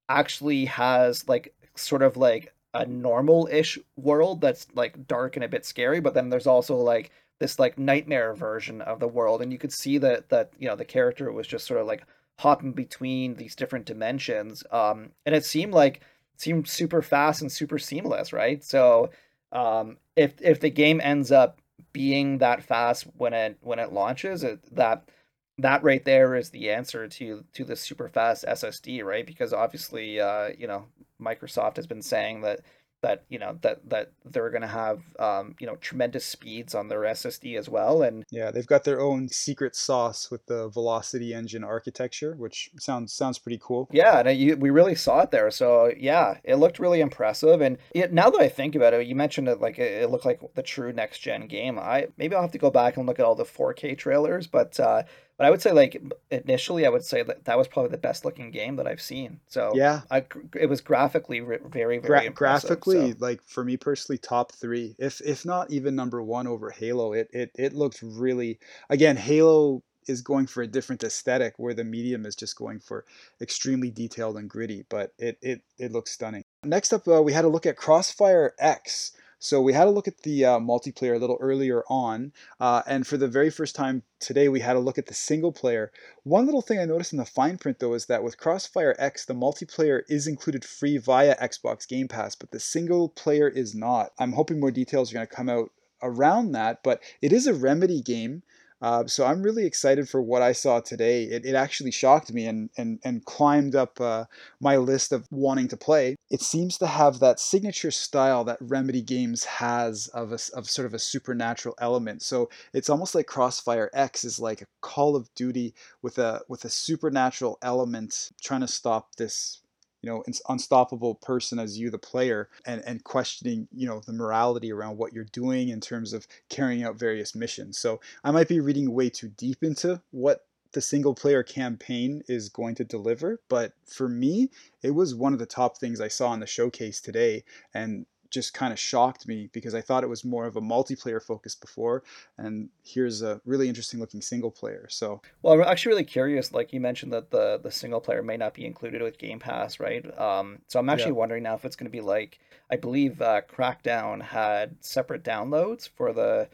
actually 0.09 0.65
has 0.65 1.27
like 1.27 1.53
sort 1.75 2.01
of 2.03 2.17
like 2.17 2.53
a 2.73 2.85
normal-ish 2.85 3.77
world 3.97 4.39
that's 4.41 4.67
like 4.75 5.07
dark 5.07 5.35
and 5.35 5.43
a 5.43 5.47
bit 5.49 5.65
scary, 5.65 5.99
but 5.99 6.13
then 6.13 6.29
there's 6.29 6.47
also 6.47 6.75
like 6.75 7.11
this 7.41 7.57
like 7.57 7.77
nightmare 7.77 8.35
version 8.35 8.81
of 8.81 8.99
the 8.99 9.07
world, 9.07 9.41
and 9.41 9.51
you 9.51 9.57
could 9.57 9.73
see 9.73 9.97
that 9.97 10.29
that 10.29 10.53
you 10.59 10.67
know 10.67 10.75
the 10.75 10.85
character 10.85 11.31
was 11.31 11.47
just 11.47 11.65
sort 11.65 11.81
of 11.81 11.87
like 11.87 12.03
hopping 12.37 12.71
between 12.71 13.33
these 13.33 13.55
different 13.55 13.85
dimensions, 13.85 14.63
um, 14.71 15.09
and 15.25 15.33
it 15.33 15.43
seemed 15.43 15.73
like 15.73 16.01
seemed 16.37 16.67
super 16.67 17.01
fast 17.01 17.41
and 17.41 17.51
super 17.51 17.79
seamless, 17.79 18.31
right? 18.31 18.63
So 18.63 19.09
um, 19.51 19.97
if 20.15 20.39
if 20.39 20.59
the 20.59 20.69
game 20.69 21.01
ends 21.03 21.31
up 21.31 21.59
being 21.91 22.37
that 22.37 22.63
fast 22.63 23.07
when 23.17 23.33
it 23.33 23.57
when 23.61 23.79
it 23.79 23.91
launches, 23.91 24.43
it, 24.43 24.59
that 24.75 25.09
that 25.57 25.83
right 25.83 26.05
there 26.05 26.35
is 26.35 26.51
the 26.51 26.69
answer 26.69 27.07
to 27.07 27.43
to 27.53 27.65
the 27.65 27.75
super 27.75 28.07
fast 28.07 28.45
SSD, 28.47 29.03
right? 29.03 29.25
Because 29.25 29.51
obviously, 29.51 30.19
uh, 30.19 30.49
you 30.55 30.67
know, 30.67 30.85
Microsoft 31.19 31.77
has 31.77 31.87
been 31.87 32.03
saying 32.03 32.41
that 32.41 32.59
that 33.01 33.23
you 33.29 33.39
know 33.39 33.57
that 33.61 33.89
that 33.89 34.11
they're 34.25 34.49
going 34.49 34.61
to 34.61 34.67
have 34.67 35.01
um, 35.19 35.55
you 35.59 35.67
know 35.67 35.75
tremendous 35.75 36.25
speeds 36.25 36.75
on 36.75 36.87
their 36.87 37.01
SSD 37.01 37.57
as 37.57 37.69
well, 37.69 38.01
and 38.01 38.25
yeah 38.31 38.51
they've 38.51 38.67
got 38.67 38.83
their 38.83 38.99
own 38.99 39.27
secret 39.29 39.75
sauce 39.75 40.29
with 40.29 40.45
the 40.45 40.69
velocity 40.69 41.33
engine 41.33 41.63
architecture 41.63 42.35
which 42.35 42.69
sounds 42.79 43.13
sounds 43.13 43.39
pretty 43.39 43.59
cool 43.61 43.87
Yeah, 43.91 44.19
and 44.19 44.37
you, 44.37 44.55
we 44.57 44.69
really 44.69 44.95
saw 44.95 45.21
it 45.21 45.31
there. 45.31 45.51
So 45.51 45.91
yeah, 45.97 46.37
it 46.43 46.55
looked 46.55 46.79
really 46.79 47.01
impressive. 47.01 47.61
And 47.61 47.77
it, 47.93 48.13
now 48.13 48.29
that 48.29 48.41
I 48.41 48.49
think 48.49 48.75
about 48.75 48.93
it, 48.93 49.07
you 49.07 49.15
mentioned 49.15 49.47
it 49.47 49.61
like 49.61 49.79
it, 49.79 50.03
it 50.03 50.09
looked 50.09 50.25
like 50.25 50.41
the 50.55 50.63
true 50.63 50.93
next 50.93 51.19
gen 51.19 51.47
game. 51.47 51.79
I 51.79 52.07
maybe 52.17 52.35
I'll 52.35 52.41
have 52.41 52.51
to 52.51 52.57
go 52.57 52.71
back 52.71 52.97
and 52.97 53.05
look 53.05 53.19
at 53.19 53.25
all 53.25 53.35
the 53.35 53.43
4K 53.43 53.97
trailers, 53.97 54.47
but 54.47 54.79
uh, 54.79 55.03
but 55.41 55.47
I 55.47 55.49
would 55.49 55.61
say 55.63 55.71
like 55.71 55.99
initially, 56.29 56.85
I 56.85 56.89
would 56.89 57.03
say 57.03 57.23
that 57.23 57.45
that 57.45 57.57
was 57.57 57.67
probably 57.67 57.89
the 57.89 57.97
best 57.97 58.25
looking 58.25 58.51
game 58.51 58.75
that 58.75 58.85
I've 58.85 59.01
seen. 59.01 59.39
So 59.47 59.71
yeah 59.73 60.01
I 60.11 60.23
it 60.55 60.69
was 60.69 60.81
graphically 60.81 61.39
very 61.39 61.57
very 61.71 61.99
Gra- 61.99 62.23
impressive. 62.25 62.69
graphically 62.69 63.13
so. 63.13 63.17
like 63.17 63.41
for 63.41 63.63
me 63.63 63.75
personally 63.75 64.19
top 64.19 64.51
three 64.51 64.95
if 64.99 65.19
if 65.21 65.43
not 65.43 65.71
even 65.71 65.95
number 65.95 66.21
one 66.21 66.45
over 66.45 66.69
halo 66.69 67.13
it 67.13 67.27
it, 67.33 67.49
it 67.55 67.73
looked 67.73 68.03
really 68.03 68.59
again 68.91 69.17
halo 69.17 69.81
is 70.07 70.21
going 70.21 70.45
for 70.45 70.61
a 70.61 70.67
different 70.67 71.03
aesthetic 71.03 71.55
where 71.57 71.73
the 71.73 71.83
medium 71.83 72.27
is 72.27 72.35
just 72.35 72.55
going 72.55 72.79
for 72.79 73.03
extremely 73.41 73.89
detailed 73.89 74.37
and 74.37 74.47
gritty 74.47 74.85
but 74.89 75.11
it 75.17 75.39
it, 75.41 75.61
it 75.79 75.91
looks 75.91 76.11
stunning 76.11 76.43
next 76.63 76.93
up 76.93 77.07
uh, 77.07 77.19
we 77.19 77.33
had 77.33 77.45
a 77.45 77.49
look 77.49 77.65
at 77.65 77.75
crossfire 77.75 78.53
x 78.59 79.13
so 79.43 79.61
we 79.61 79.73
had 79.73 79.87
a 79.87 79.91
look 79.91 80.07
at 80.07 80.21
the 80.21 80.45
uh, 80.45 80.59
multiplayer 80.59 81.15
a 81.15 81.19
little 81.19 81.37
earlier 81.41 81.83
on 81.89 82.31
uh, 82.59 82.81
and 82.85 83.05
for 83.05 83.17
the 83.17 83.27
very 83.27 83.49
first 83.49 83.75
time 83.75 84.03
today 84.19 84.47
we 84.47 84.59
had 84.59 84.75
a 84.75 84.79
look 84.79 84.97
at 84.97 85.07
the 85.07 85.13
single 85.13 85.51
player 85.51 85.91
one 86.23 86.45
little 86.45 86.61
thing 86.61 86.77
I 86.77 86.85
noticed 86.85 87.13
in 87.13 87.17
the 87.17 87.25
fine 87.25 87.57
print 87.57 87.79
though 87.79 87.95
is 87.95 88.05
that 88.05 88.23
with 88.23 88.37
Crossfire 88.37 88.95
X, 88.99 89.25
the 89.25 89.33
multiplayer 89.33 90.03
is 90.07 90.27
included 90.27 90.63
free 90.63 90.97
via 90.97 91.35
Xbox 91.37 91.87
Game 91.87 92.07
Pass, 92.07 92.35
but 92.35 92.51
the 92.51 92.59
single 92.59 93.09
player 93.09 93.49
is 93.49 93.73
not. 93.73 94.11
I'm 94.19 94.33
hoping 94.33 94.59
more 94.59 94.69
details 94.69 95.11
are 95.11 95.15
going 95.15 95.27
to 95.27 95.35
come 95.35 95.49
out 95.49 95.71
around 96.03 96.51
that, 96.51 96.83
but 96.83 97.01
it 97.21 97.33
is 97.33 97.47
a 97.47 97.53
Remedy 97.53 98.01
game. 98.01 98.43
Uh, 98.81 99.05
so 99.05 99.25
I'm 99.25 99.43
really 99.43 99.65
excited 99.65 100.09
for 100.09 100.21
what 100.21 100.41
I 100.41 100.53
saw 100.53 100.79
today. 100.79 101.23
It, 101.23 101.45
it 101.45 101.55
actually 101.55 101.91
shocked 101.91 102.33
me 102.33 102.47
and, 102.47 102.69
and, 102.77 102.99
and 103.03 103.23
climbed 103.25 103.75
up 103.75 104.01
uh, 104.01 104.25
my 104.59 104.77
list 104.77 105.11
of 105.11 105.27
wanting 105.31 105.67
to 105.69 105.77
play. 105.77 106.15
It 106.29 106.41
seems 106.41 106.77
to 106.79 106.87
have 106.87 107.19
that 107.19 107.39
signature 107.39 107.91
style 107.91 108.43
that 108.45 108.57
Remedy 108.59 109.01
Games 109.01 109.43
has 109.45 110.07
of, 110.07 110.31
a, 110.31 110.39
of 110.53 110.69
sort 110.69 110.85
of 110.85 110.93
a 110.93 110.99
supernatural 110.99 111.75
element. 111.79 112.23
So 112.23 112.49
it's 112.73 112.89
almost 112.89 113.13
like 113.13 113.27
Crossfire 113.27 113.89
X 113.93 114.23
is 114.23 114.39
like 114.39 114.61
a 114.61 114.67
Call 114.81 115.15
of 115.15 115.33
Duty 115.35 115.75
with 116.01 116.17
a 116.17 116.41
with 116.47 116.65
a 116.65 116.69
supernatural 116.69 117.57
element 117.61 118.31
trying 118.41 118.61
to 118.61 118.67
stop 118.67 119.15
this 119.15 119.61
you 120.01 120.09
know 120.09 120.23
unstoppable 120.49 121.15
person 121.15 121.59
as 121.59 121.77
you 121.77 121.89
the 121.89 121.97
player 121.97 122.49
and 122.65 122.81
and 122.85 123.03
questioning 123.03 123.67
you 123.73 123.87
know 123.87 124.01
the 124.05 124.13
morality 124.13 124.71
around 124.71 124.97
what 124.97 125.13
you're 125.13 125.23
doing 125.25 125.69
in 125.69 125.79
terms 125.79 126.13
of 126.13 126.27
carrying 126.49 126.83
out 126.83 126.97
various 126.97 127.35
missions. 127.35 127.77
So 127.77 127.99
i 128.23 128.31
might 128.31 128.47
be 128.47 128.59
reading 128.59 128.93
way 128.93 129.09
too 129.09 129.29
deep 129.29 129.63
into 129.63 130.01
what 130.11 130.45
the 130.73 130.81
single 130.81 131.13
player 131.13 131.43
campaign 131.43 132.23
is 132.27 132.49
going 132.49 132.75
to 132.75 132.83
deliver 132.85 133.41
but 133.49 133.73
for 133.85 134.07
me 134.07 134.49
it 134.81 134.91
was 134.91 135.13
one 135.13 135.33
of 135.33 135.39
the 135.39 135.45
top 135.45 135.77
things 135.77 135.99
i 135.99 136.07
saw 136.07 136.33
in 136.33 136.39
the 136.39 136.47
showcase 136.47 137.01
today 137.01 137.43
and 137.73 138.05
just 138.31 138.53
kind 138.53 138.73
of 138.73 138.79
shocked 138.79 139.27
me 139.27 139.49
because 139.53 139.75
I 139.75 139.81
thought 139.81 140.03
it 140.03 140.09
was 140.09 140.25
more 140.25 140.45
of 140.45 140.55
a 140.55 140.61
multiplayer 140.61 141.21
focus 141.21 141.53
before, 141.53 142.03
and 142.37 142.69
here's 142.83 143.21
a 143.21 143.41
really 143.45 143.67
interesting 143.67 143.99
looking 143.99 144.21
single 144.21 144.51
player. 144.51 144.87
So, 144.89 145.21
well, 145.41 145.53
I'm 145.53 145.61
actually 145.61 145.91
really 145.91 146.05
curious. 146.05 146.53
Like 146.53 146.73
you 146.73 146.79
mentioned 146.79 147.13
that 147.13 147.29
the 147.29 147.59
the 147.61 147.71
single 147.71 148.01
player 148.01 148.23
may 148.23 148.37
not 148.37 148.53
be 148.53 148.65
included 148.65 149.01
with 149.01 149.19
Game 149.19 149.39
Pass, 149.39 149.79
right? 149.79 150.05
Um, 150.17 150.59
so 150.67 150.79
I'm 150.79 150.89
actually 150.89 151.11
yeah. 151.11 151.17
wondering 151.17 151.43
now 151.43 151.55
if 151.55 151.65
it's 151.65 151.75
going 151.75 151.91
to 151.91 151.95
be 151.95 152.01
like 152.01 152.39
I 152.71 152.77
believe 152.77 153.21
uh, 153.21 153.41
Crackdown 153.41 154.21
had 154.21 154.77
separate 154.79 155.23
downloads 155.23 155.87
for 155.87 156.13
the 156.13 156.47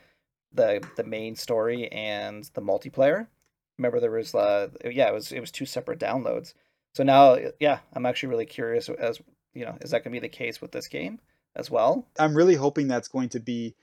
the 0.53 0.85
the 0.95 1.03
main 1.03 1.35
story 1.35 1.87
and 1.91 2.49
the 2.53 2.61
multiplayer. 2.61 3.27
Remember 3.77 3.99
there 3.99 4.11
was 4.11 4.33
uh 4.33 4.69
yeah 4.83 5.07
it 5.07 5.13
was 5.13 5.31
it 5.31 5.39
was 5.39 5.51
two 5.51 5.65
separate 5.65 5.99
downloads. 5.99 6.53
So 6.95 7.03
now 7.03 7.37
yeah 7.59 7.79
I'm 7.93 8.05
actually 8.05 8.29
really 8.29 8.45
curious 8.45 8.89
as 8.89 9.21
you 9.53 9.65
know 9.65 9.77
is 9.81 9.91
that 9.91 10.03
going 10.03 10.13
to 10.13 10.19
be 10.19 10.27
the 10.27 10.29
case 10.29 10.59
with 10.61 10.71
this 10.71 10.87
game? 10.87 11.19
As 11.57 11.69
well. 11.69 12.07
I'm 12.17 12.35
really 12.35 12.55
hoping 12.55 12.87
that's 12.87 13.07
going 13.07 13.29
to 13.29 13.39
be 13.39 13.75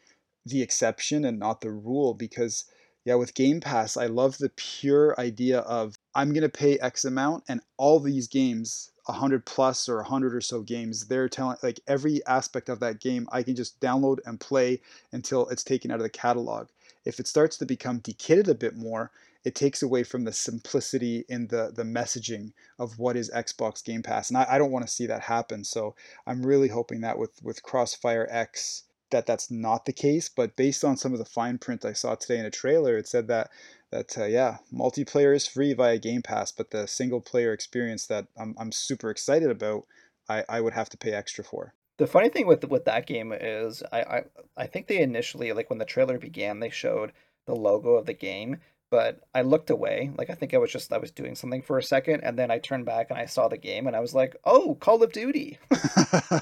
the 0.47 0.63
exception 0.63 1.25
and 1.25 1.39
not 1.39 1.61
the 1.61 1.71
rule 1.71 2.15
because 2.15 2.65
yeah, 3.05 3.17
with 3.17 3.35
Game 3.35 3.61
Pass, 3.61 3.99
I 3.99 4.07
love 4.07 4.39
the 4.39 4.49
pure 4.57 5.15
idea 5.21 5.59
of 5.61 5.99
I'm 6.15 6.33
going 6.33 6.43
to 6.43 6.49
pay 6.49 6.79
X 6.79 7.05
amount 7.05 7.45
and 7.49 7.61
all 7.77 8.01
these 8.01 8.29
games, 8.29 8.93
100 9.05 9.45
plus 9.45 9.91
or 9.91 9.97
100 9.97 10.35
or 10.35 10.41
so 10.41 10.63
games, 10.63 11.07
they're 11.07 11.29
telling 11.29 11.59
like 11.63 11.81
every 11.87 12.25
aspect 12.27 12.71
of 12.71 12.81
that 12.81 13.01
game 13.01 13.29
I 13.31 13.43
can 13.43 13.57
just 13.57 13.79
download 13.79 14.21
and 14.25 14.41
play 14.41 14.81
until 15.13 15.47
it's 15.49 15.65
taken 15.65 15.91
out 15.91 15.99
of 15.99 16.03
the 16.03 16.09
catalog. 16.09 16.69
If 17.05 17.21
it 17.21 17.27
starts 17.27 17.59
to 17.59 17.67
become 17.67 18.01
dekitted 18.01 18.49
a 18.49 18.55
bit 18.55 18.75
more, 18.75 19.11
it 19.45 19.55
takes 19.55 19.83
away 19.83 20.03
from 20.03 20.25
the 20.25 20.33
simplicity 20.33 21.25
in 21.29 21.49
the 21.49 21.71
the 21.75 21.83
messaging 21.83 22.53
of 22.79 22.99
what 22.99 23.17
is 23.17 23.31
Xbox 23.31 23.85
Game 23.85 24.03
Pass, 24.03 24.31
and 24.31 24.39
I, 24.39 24.47
I 24.51 24.59
don't 24.59 24.71
want 24.73 24.87
to 24.87 24.93
see 24.93 25.07
that 25.07 25.23
happen. 25.23 25.65
So 25.65 25.95
I'm 26.27 26.45
really 26.45 26.69
hoping 26.69 27.03
that 27.03 27.19
with 27.19 27.43
with 27.43 27.63
Crossfire 27.63 28.27
X 28.31 28.85
that 29.11 29.27
that's 29.27 29.51
not 29.51 29.85
the 29.85 29.93
case. 29.93 30.29
But 30.29 30.57
based 30.57 30.85
on 30.85 30.97
some 30.97 31.13
of 31.13 31.19
the 31.19 31.25
fine 31.25 31.59
print 31.59 31.85
I 31.85 31.93
saw 31.93 32.15
today 32.15 32.39
in 32.39 32.47
a 32.47 32.51
trailer, 32.51 32.97
it 32.97 33.07
said 33.07 33.29
that 33.29 33.51
that 33.91 34.19
uh, 34.19 34.25
yeah, 34.25 34.59
multiplayer 34.73 35.35
is 35.35 35.47
free 35.47 35.73
via 35.73 35.99
Game 35.99 36.23
Pass, 36.23 36.51
but 36.51 36.71
the 36.71 36.87
single 36.87 37.21
player 37.21 37.53
experience 37.53 38.07
that 38.07 38.27
I'm 38.37 38.55
I'm 38.59 38.73
super 38.73 39.11
excited 39.11 39.51
about, 39.51 39.87
I 40.29 40.45
I 40.49 40.61
would 40.61 40.73
have 40.73 40.89
to 40.91 40.99
pay 40.99 41.13
extra 41.13 41.45
for. 41.45 41.75
The 41.97 42.07
funny 42.07 42.29
thing 42.29 42.47
with 42.47 42.65
with 42.69 42.87
that 42.87 43.07
game 43.07 43.33
is 43.33 43.83
I, 43.93 44.01
I 44.01 44.23
I 44.57 44.67
think 44.67 44.87
they 44.87 45.01
initially 45.01 45.53
like 45.53 45.71
when 45.71 45.79
the 45.79 45.85
trailer 45.85 46.19
began 46.19 46.61
they 46.61 46.71
showed 46.71 47.13
the 47.47 47.55
logo 47.55 47.91
of 47.91 48.07
the 48.07 48.15
game 48.15 48.57
but 48.95 49.19
I 49.35 49.43
looked 49.43 49.71
away. 49.71 50.13
Like 50.17 50.31
I 50.31 50.35
think 50.35 50.55
I 50.55 50.59
was 50.59 50.71
just 50.71 50.93
I 50.93 50.99
was 50.99 51.11
doing 51.11 51.35
something 51.35 51.63
for 51.63 51.79
a 51.79 51.83
second, 51.83 52.21
and 52.21 52.39
then 52.39 52.53
I 52.53 52.61
turned 52.61 52.87
back 52.87 53.11
and 53.11 53.19
I 53.19 53.27
saw 53.27 53.49
the 53.49 53.59
game, 53.59 53.89
and 53.89 53.97
I 53.97 53.99
was 53.99 54.15
like, 54.15 54.37
"Oh, 54.45 54.77
Call 54.77 55.03
of 55.03 55.11
Duty!" 55.11 55.59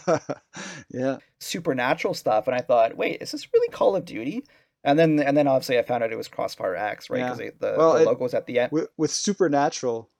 yeah, 0.90 1.16
supernatural 1.40 2.12
stuff, 2.12 2.48
and 2.48 2.54
I 2.54 2.60
thought, 2.60 2.94
"Wait, 2.94 3.22
is 3.22 3.32
this 3.32 3.50
really 3.54 3.72
Call 3.72 3.96
of 3.96 4.04
Duty?" 4.04 4.44
And 4.84 4.98
then 4.98 5.18
and 5.18 5.34
then 5.34 5.48
obviously 5.48 5.78
I 5.78 5.82
found 5.82 6.04
out 6.04 6.12
it 6.12 6.16
was 6.16 6.28
Crossfire 6.28 6.76
X, 6.76 7.08
right? 7.08 7.22
Because 7.22 7.40
yeah. 7.40 7.50
the, 7.58 7.74
well, 7.78 7.94
the 7.94 8.04
logo 8.04 8.22
was 8.22 8.34
at 8.34 8.44
the 8.44 8.58
end. 8.58 8.70
With, 8.70 8.88
with 8.98 9.10
Supernatural, 9.10 10.10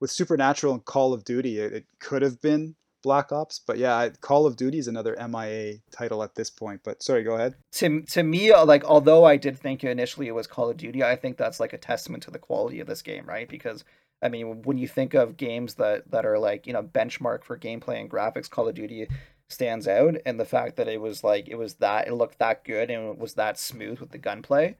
with 0.00 0.10
Supernatural 0.10 0.74
and 0.74 0.84
Call 0.84 1.12
of 1.12 1.22
Duty, 1.22 1.60
it, 1.60 1.72
it 1.72 1.86
could 2.00 2.22
have 2.22 2.40
been 2.40 2.74
Black 3.04 3.30
Ops. 3.30 3.60
But 3.64 3.78
yeah, 3.78 4.08
Call 4.20 4.46
of 4.46 4.56
Duty 4.56 4.78
is 4.78 4.88
another 4.88 5.16
MIA 5.28 5.74
title 5.92 6.24
at 6.24 6.34
this 6.34 6.50
point. 6.50 6.80
But 6.82 7.02
sorry, 7.02 7.22
go 7.22 7.34
ahead. 7.34 7.54
To 7.72 8.00
to 8.02 8.22
me, 8.24 8.52
like 8.52 8.84
although 8.84 9.24
I 9.24 9.36
did 9.36 9.56
think 9.56 9.84
initially 9.84 10.26
it 10.26 10.34
was 10.34 10.48
Call 10.48 10.70
of 10.70 10.76
Duty, 10.76 11.04
I 11.04 11.14
think 11.14 11.36
that's 11.36 11.60
like 11.60 11.72
a 11.72 11.78
testament 11.78 12.24
to 12.24 12.32
the 12.32 12.38
quality 12.40 12.80
of 12.80 12.88
this 12.88 13.02
game, 13.02 13.26
right? 13.26 13.48
Because 13.48 13.84
I 14.22 14.28
mean, 14.28 14.62
when 14.62 14.78
you 14.78 14.88
think 14.88 15.14
of 15.14 15.36
games 15.36 15.74
that 15.74 16.10
that 16.10 16.26
are 16.26 16.38
like 16.38 16.66
you 16.66 16.72
know 16.72 16.82
benchmark 16.82 17.44
for 17.44 17.58
gameplay 17.58 18.00
and 18.00 18.10
graphics, 18.10 18.50
Call 18.50 18.68
of 18.68 18.74
Duty 18.74 19.06
stands 19.48 19.86
out, 19.86 20.16
and 20.24 20.40
the 20.40 20.46
fact 20.46 20.76
that 20.76 20.88
it 20.88 21.00
was 21.00 21.22
like 21.22 21.46
it 21.48 21.56
was 21.56 21.74
that 21.74 22.08
it 22.08 22.14
looked 22.14 22.38
that 22.38 22.64
good 22.64 22.90
and 22.90 23.10
it 23.10 23.18
was 23.18 23.34
that 23.34 23.58
smooth 23.58 24.00
with 24.00 24.10
the 24.10 24.18
gunplay. 24.18 24.76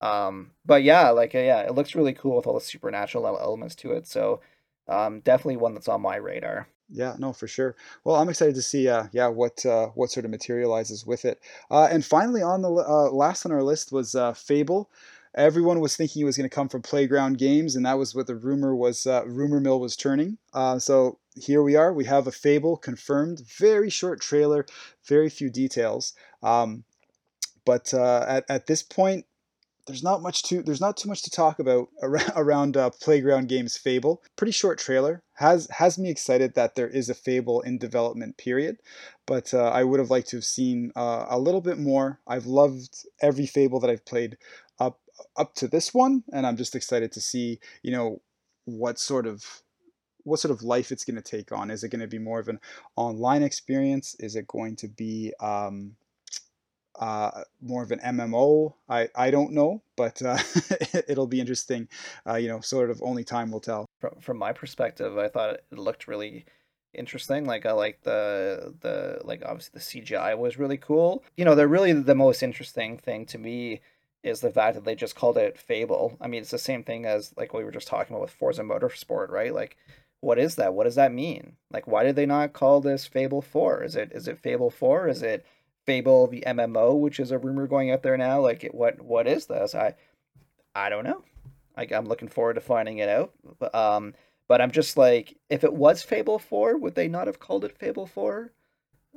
Um, 0.00 0.52
but 0.66 0.82
yeah, 0.82 1.10
like 1.10 1.34
yeah, 1.34 1.60
it 1.60 1.74
looks 1.74 1.94
really 1.94 2.14
cool 2.14 2.36
with 2.36 2.46
all 2.46 2.54
the 2.54 2.60
supernatural 2.60 3.26
elements 3.26 3.76
to 3.76 3.92
it. 3.92 4.08
So 4.08 4.40
um, 4.88 5.20
definitely 5.20 5.58
one 5.58 5.74
that's 5.74 5.88
on 5.88 6.02
my 6.02 6.16
radar. 6.16 6.66
Yeah, 6.92 7.14
no, 7.18 7.32
for 7.32 7.46
sure. 7.46 7.76
Well, 8.04 8.16
I'm 8.16 8.28
excited 8.28 8.54
to 8.56 8.62
see, 8.62 8.88
uh, 8.88 9.04
yeah, 9.12 9.28
what 9.28 9.64
uh, 9.64 9.88
what 9.88 10.10
sort 10.10 10.24
of 10.24 10.30
materializes 10.30 11.06
with 11.06 11.24
it. 11.24 11.40
Uh, 11.70 11.88
and 11.90 12.04
finally, 12.04 12.42
on 12.42 12.62
the 12.62 12.70
uh, 12.70 13.10
last 13.10 13.46
on 13.46 13.52
our 13.52 13.62
list 13.62 13.92
was 13.92 14.14
uh, 14.14 14.32
Fable. 14.32 14.90
Everyone 15.36 15.78
was 15.78 15.94
thinking 15.94 16.22
it 16.22 16.24
was 16.24 16.36
going 16.36 16.48
to 16.48 16.54
come 16.54 16.68
from 16.68 16.82
Playground 16.82 17.38
Games, 17.38 17.76
and 17.76 17.86
that 17.86 17.98
was 17.98 18.14
what 18.14 18.26
the 18.26 18.34
rumor 18.34 18.74
was. 18.74 19.06
Uh, 19.06 19.22
rumor 19.26 19.60
mill 19.60 19.78
was 19.78 19.96
turning. 19.96 20.38
so 20.78 21.18
here 21.36 21.62
we 21.62 21.76
are. 21.76 21.92
We 21.92 22.06
have 22.06 22.26
a 22.26 22.32
Fable 22.32 22.76
confirmed. 22.76 23.40
Very 23.58 23.90
short 23.90 24.20
trailer, 24.20 24.66
very 25.06 25.30
few 25.30 25.48
details. 25.48 26.14
Um, 26.42 26.82
but 27.64 27.94
at 27.94 28.44
at 28.48 28.66
this 28.66 28.82
point, 28.82 29.26
there's 29.90 30.02
not 30.02 30.22
much 30.22 30.42
to 30.44 30.62
there's 30.62 30.80
not 30.80 30.96
too 30.96 31.08
much 31.08 31.22
to 31.22 31.30
talk 31.30 31.58
about 31.58 31.88
around, 32.36 32.76
uh, 32.76 32.90
playground 32.90 33.48
games 33.48 33.76
fable. 33.76 34.22
Pretty 34.36 34.52
short 34.52 34.78
trailer. 34.78 35.22
Has 35.34 35.68
has 35.70 35.98
me 35.98 36.10
excited 36.10 36.54
that 36.54 36.74
there 36.74 36.88
is 36.88 37.08
a 37.08 37.14
fable 37.14 37.60
in 37.60 37.78
development 37.78 38.38
period. 38.38 38.78
But 39.26 39.52
uh, 39.54 39.70
i 39.70 39.84
would 39.84 40.00
have 40.00 40.10
liked 40.10 40.28
to 40.30 40.36
have 40.36 40.44
seen 40.44 40.92
uh, 40.96 41.26
a 41.28 41.38
little 41.38 41.60
bit 41.60 41.78
more. 41.78 42.20
I've 42.26 42.46
loved 42.46 43.04
every 43.20 43.46
fable 43.46 43.80
that 43.80 43.90
i've 43.90 44.06
played 44.06 44.38
up 44.78 45.00
up 45.36 45.54
to 45.54 45.68
this 45.68 45.92
one 45.92 46.24
and 46.32 46.46
i'm 46.46 46.56
just 46.56 46.74
excited 46.74 47.12
to 47.12 47.20
see 47.20 47.60
you 47.82 47.92
know 47.92 48.22
what 48.64 48.98
sort 48.98 49.26
of 49.26 49.44
what 50.24 50.40
sort 50.40 50.52
of 50.52 50.62
life 50.62 50.92
it's 50.92 51.04
going 51.04 51.16
to 51.16 51.22
take 51.22 51.52
on. 51.52 51.70
Is 51.70 51.82
it 51.82 51.88
going 51.88 52.00
to 52.00 52.06
be 52.06 52.18
more 52.18 52.38
of 52.38 52.48
an 52.48 52.60
online 52.96 53.42
experience? 53.42 54.14
Is 54.20 54.36
it 54.36 54.46
going 54.46 54.76
to 54.76 54.88
be 54.88 55.32
um, 55.40 55.96
uh, 57.00 57.42
more 57.62 57.82
of 57.82 57.90
an 57.90 57.98
MMO. 58.00 58.74
I, 58.88 59.08
I 59.16 59.30
don't 59.30 59.52
know, 59.52 59.82
but 59.96 60.22
uh, 60.22 60.38
it'll 61.08 61.26
be 61.26 61.40
interesting. 61.40 61.88
Uh, 62.26 62.36
you 62.36 62.48
know, 62.48 62.60
sort 62.60 62.90
of 62.90 63.02
only 63.02 63.24
time 63.24 63.50
will 63.50 63.60
tell. 63.60 63.86
From, 63.98 64.14
from 64.20 64.36
my 64.36 64.52
perspective, 64.52 65.16
I 65.16 65.28
thought 65.28 65.54
it 65.54 65.78
looked 65.78 66.06
really 66.06 66.44
interesting. 66.92 67.46
Like 67.46 67.64
I 67.64 67.72
like 67.72 68.02
the 68.02 68.74
the 68.80 69.20
like 69.24 69.42
obviously 69.44 69.72
the 69.74 70.02
CGI 70.02 70.36
was 70.36 70.58
really 70.58 70.76
cool. 70.76 71.24
You 71.36 71.46
know, 71.46 71.54
they're 71.54 71.68
really 71.68 71.92
the 71.94 72.14
most 72.14 72.42
interesting 72.42 72.98
thing 72.98 73.24
to 73.26 73.38
me 73.38 73.80
is 74.22 74.40
the 74.40 74.50
fact 74.50 74.74
that 74.74 74.84
they 74.84 74.94
just 74.94 75.16
called 75.16 75.38
it 75.38 75.56
Fable. 75.58 76.18
I 76.20 76.28
mean, 76.28 76.42
it's 76.42 76.50
the 76.50 76.58
same 76.58 76.84
thing 76.84 77.06
as 77.06 77.32
like 77.36 77.54
we 77.54 77.64
were 77.64 77.70
just 77.70 77.88
talking 77.88 78.14
about 78.14 78.22
with 78.22 78.32
Forza 78.32 78.62
Motorsport, 78.62 79.30
right? 79.30 79.54
Like 79.54 79.78
what 80.20 80.38
is 80.38 80.56
that? 80.56 80.74
What 80.74 80.84
does 80.84 80.96
that 80.96 81.12
mean? 81.12 81.56
Like 81.72 81.86
why 81.86 82.04
did 82.04 82.16
they 82.16 82.26
not 82.26 82.52
call 82.52 82.82
this 82.82 83.06
Fable 83.06 83.40
4? 83.40 83.84
Is 83.84 83.96
it 83.96 84.12
is 84.12 84.28
it 84.28 84.38
Fable 84.38 84.70
4? 84.70 85.08
Is 85.08 85.22
it 85.22 85.46
Fable 85.90 86.28
the 86.28 86.44
MMO, 86.46 87.00
which 87.00 87.18
is 87.18 87.32
a 87.32 87.38
rumor 87.38 87.66
going 87.66 87.90
out 87.90 88.04
there 88.04 88.16
now. 88.16 88.40
Like, 88.40 88.70
what 88.70 89.00
what 89.00 89.26
is 89.26 89.46
this? 89.46 89.74
I 89.74 89.96
I 90.72 90.88
don't 90.88 91.02
know. 91.02 91.24
Like, 91.76 91.90
I'm 91.90 92.06
looking 92.06 92.28
forward 92.28 92.54
to 92.54 92.60
finding 92.60 92.98
it 92.98 93.08
out. 93.08 93.32
Um, 93.74 94.14
but 94.46 94.60
I'm 94.60 94.70
just 94.70 94.96
like, 94.96 95.36
if 95.48 95.64
it 95.64 95.72
was 95.72 96.04
Fable 96.04 96.38
Four, 96.38 96.76
would 96.76 96.94
they 96.94 97.08
not 97.08 97.26
have 97.26 97.40
called 97.40 97.64
it 97.64 97.76
Fable 97.76 98.06
Four? 98.06 98.52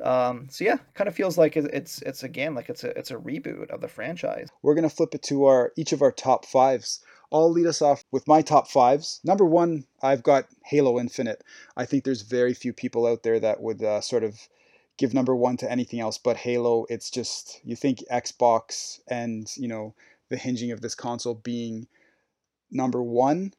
Um, 0.01 0.47
so 0.49 0.65
yeah, 0.65 0.77
kind 0.95 1.07
of 1.07 1.13
feels 1.13 1.37
like 1.37 1.55
it's 1.55 2.01
it's 2.01 2.23
again 2.23 2.55
like 2.55 2.69
it's 2.69 2.83
a 2.83 2.97
it's 2.97 3.11
a 3.11 3.17
reboot 3.17 3.69
of 3.69 3.81
the 3.81 3.87
franchise. 3.87 4.47
We're 4.63 4.73
gonna 4.73 4.89
flip 4.89 5.13
it 5.13 5.21
to 5.23 5.45
our 5.45 5.73
each 5.77 5.91
of 5.91 6.01
our 6.01 6.11
top 6.11 6.43
fives. 6.43 7.01
I'll 7.31 7.51
lead 7.51 7.67
us 7.67 7.83
off 7.83 8.03
with 8.11 8.27
my 8.27 8.41
top 8.41 8.67
fives. 8.67 9.19
Number 9.23 9.45
one, 9.45 9.85
I've 10.01 10.23
got 10.23 10.47
Halo 10.65 10.99
Infinite. 10.99 11.43
I 11.77 11.85
think 11.85 12.03
there's 12.03 12.23
very 12.23 12.55
few 12.55 12.73
people 12.73 13.05
out 13.05 13.21
there 13.21 13.39
that 13.39 13.61
would 13.61 13.83
uh, 13.83 14.01
sort 14.01 14.23
of 14.23 14.39
give 14.97 15.13
number 15.13 15.35
one 15.35 15.57
to 15.57 15.71
anything 15.71 15.99
else 15.99 16.17
but 16.17 16.37
Halo. 16.37 16.85
It's 16.89 17.09
just 17.09 17.61
you 17.63 17.75
think 17.75 18.03
Xbox 18.11 18.99
and 19.07 19.51
you 19.57 19.67
know 19.67 19.95
the 20.29 20.37
hinging 20.37 20.71
of 20.71 20.81
this 20.81 20.95
console 20.95 21.35
being 21.35 21.87
number 22.71 23.01
one 23.01 23.53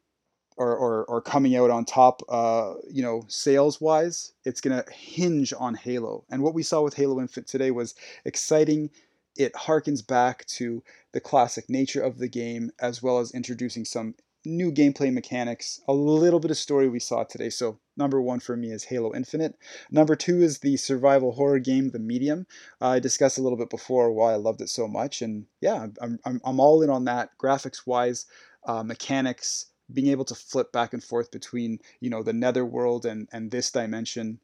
or, 0.56 0.76
or, 0.76 1.04
or 1.06 1.20
coming 1.20 1.56
out 1.56 1.70
on 1.70 1.84
top, 1.84 2.22
uh, 2.28 2.74
you 2.88 3.02
know, 3.02 3.24
sales 3.28 3.80
wise, 3.80 4.32
it's 4.44 4.60
to 4.60 4.92
hinge 4.92 5.52
on 5.58 5.74
Halo. 5.74 6.24
And 6.30 6.42
what 6.42 6.54
we 6.54 6.62
saw 6.62 6.82
with 6.82 6.94
Halo 6.94 7.20
Infinite 7.20 7.48
today 7.48 7.70
was 7.70 7.94
exciting. 8.24 8.90
It 9.36 9.52
harkens 9.54 10.06
back 10.06 10.44
to 10.46 10.82
the 11.12 11.20
classic 11.20 11.68
nature 11.68 12.02
of 12.02 12.18
the 12.18 12.28
game, 12.28 12.70
as 12.80 13.02
well 13.02 13.18
as 13.18 13.32
introducing 13.32 13.84
some 13.84 14.14
new 14.44 14.70
gameplay 14.72 15.12
mechanics, 15.12 15.80
a 15.88 15.92
little 15.92 16.40
bit 16.40 16.50
of 16.50 16.56
story 16.56 16.88
we 16.88 16.98
saw 16.98 17.24
today. 17.24 17.50
So 17.50 17.78
number 17.96 18.20
one 18.20 18.40
for 18.40 18.56
me 18.56 18.70
is 18.70 18.84
Halo 18.84 19.14
Infinite. 19.14 19.56
Number 19.90 20.16
two 20.16 20.42
is 20.42 20.58
the 20.58 20.76
survival 20.76 21.32
horror 21.32 21.58
game, 21.58 21.90
The 21.90 21.98
Medium. 21.98 22.46
Uh, 22.80 22.88
I 22.88 22.98
discussed 22.98 23.38
a 23.38 23.42
little 23.42 23.58
bit 23.58 23.70
before 23.70 24.12
why 24.12 24.32
I 24.32 24.36
loved 24.36 24.60
it 24.60 24.68
so 24.68 24.86
much, 24.86 25.22
and 25.22 25.46
yeah, 25.60 25.86
I'm, 26.00 26.18
I'm, 26.24 26.40
I'm 26.44 26.60
all 26.60 26.82
in 26.82 26.90
on 26.90 27.04
that. 27.04 27.30
Graphics 27.38 27.86
wise, 27.86 28.26
uh, 28.66 28.82
mechanics, 28.82 29.66
being 29.92 30.08
able 30.08 30.24
to 30.24 30.34
flip 30.34 30.72
back 30.72 30.92
and 30.92 31.04
forth 31.04 31.30
between 31.30 31.78
you 32.00 32.10
know 32.10 32.22
the 32.22 32.32
netherworld 32.32 33.04
and 33.04 33.28
and 33.32 33.50
this 33.50 33.70
dimension 33.70 34.40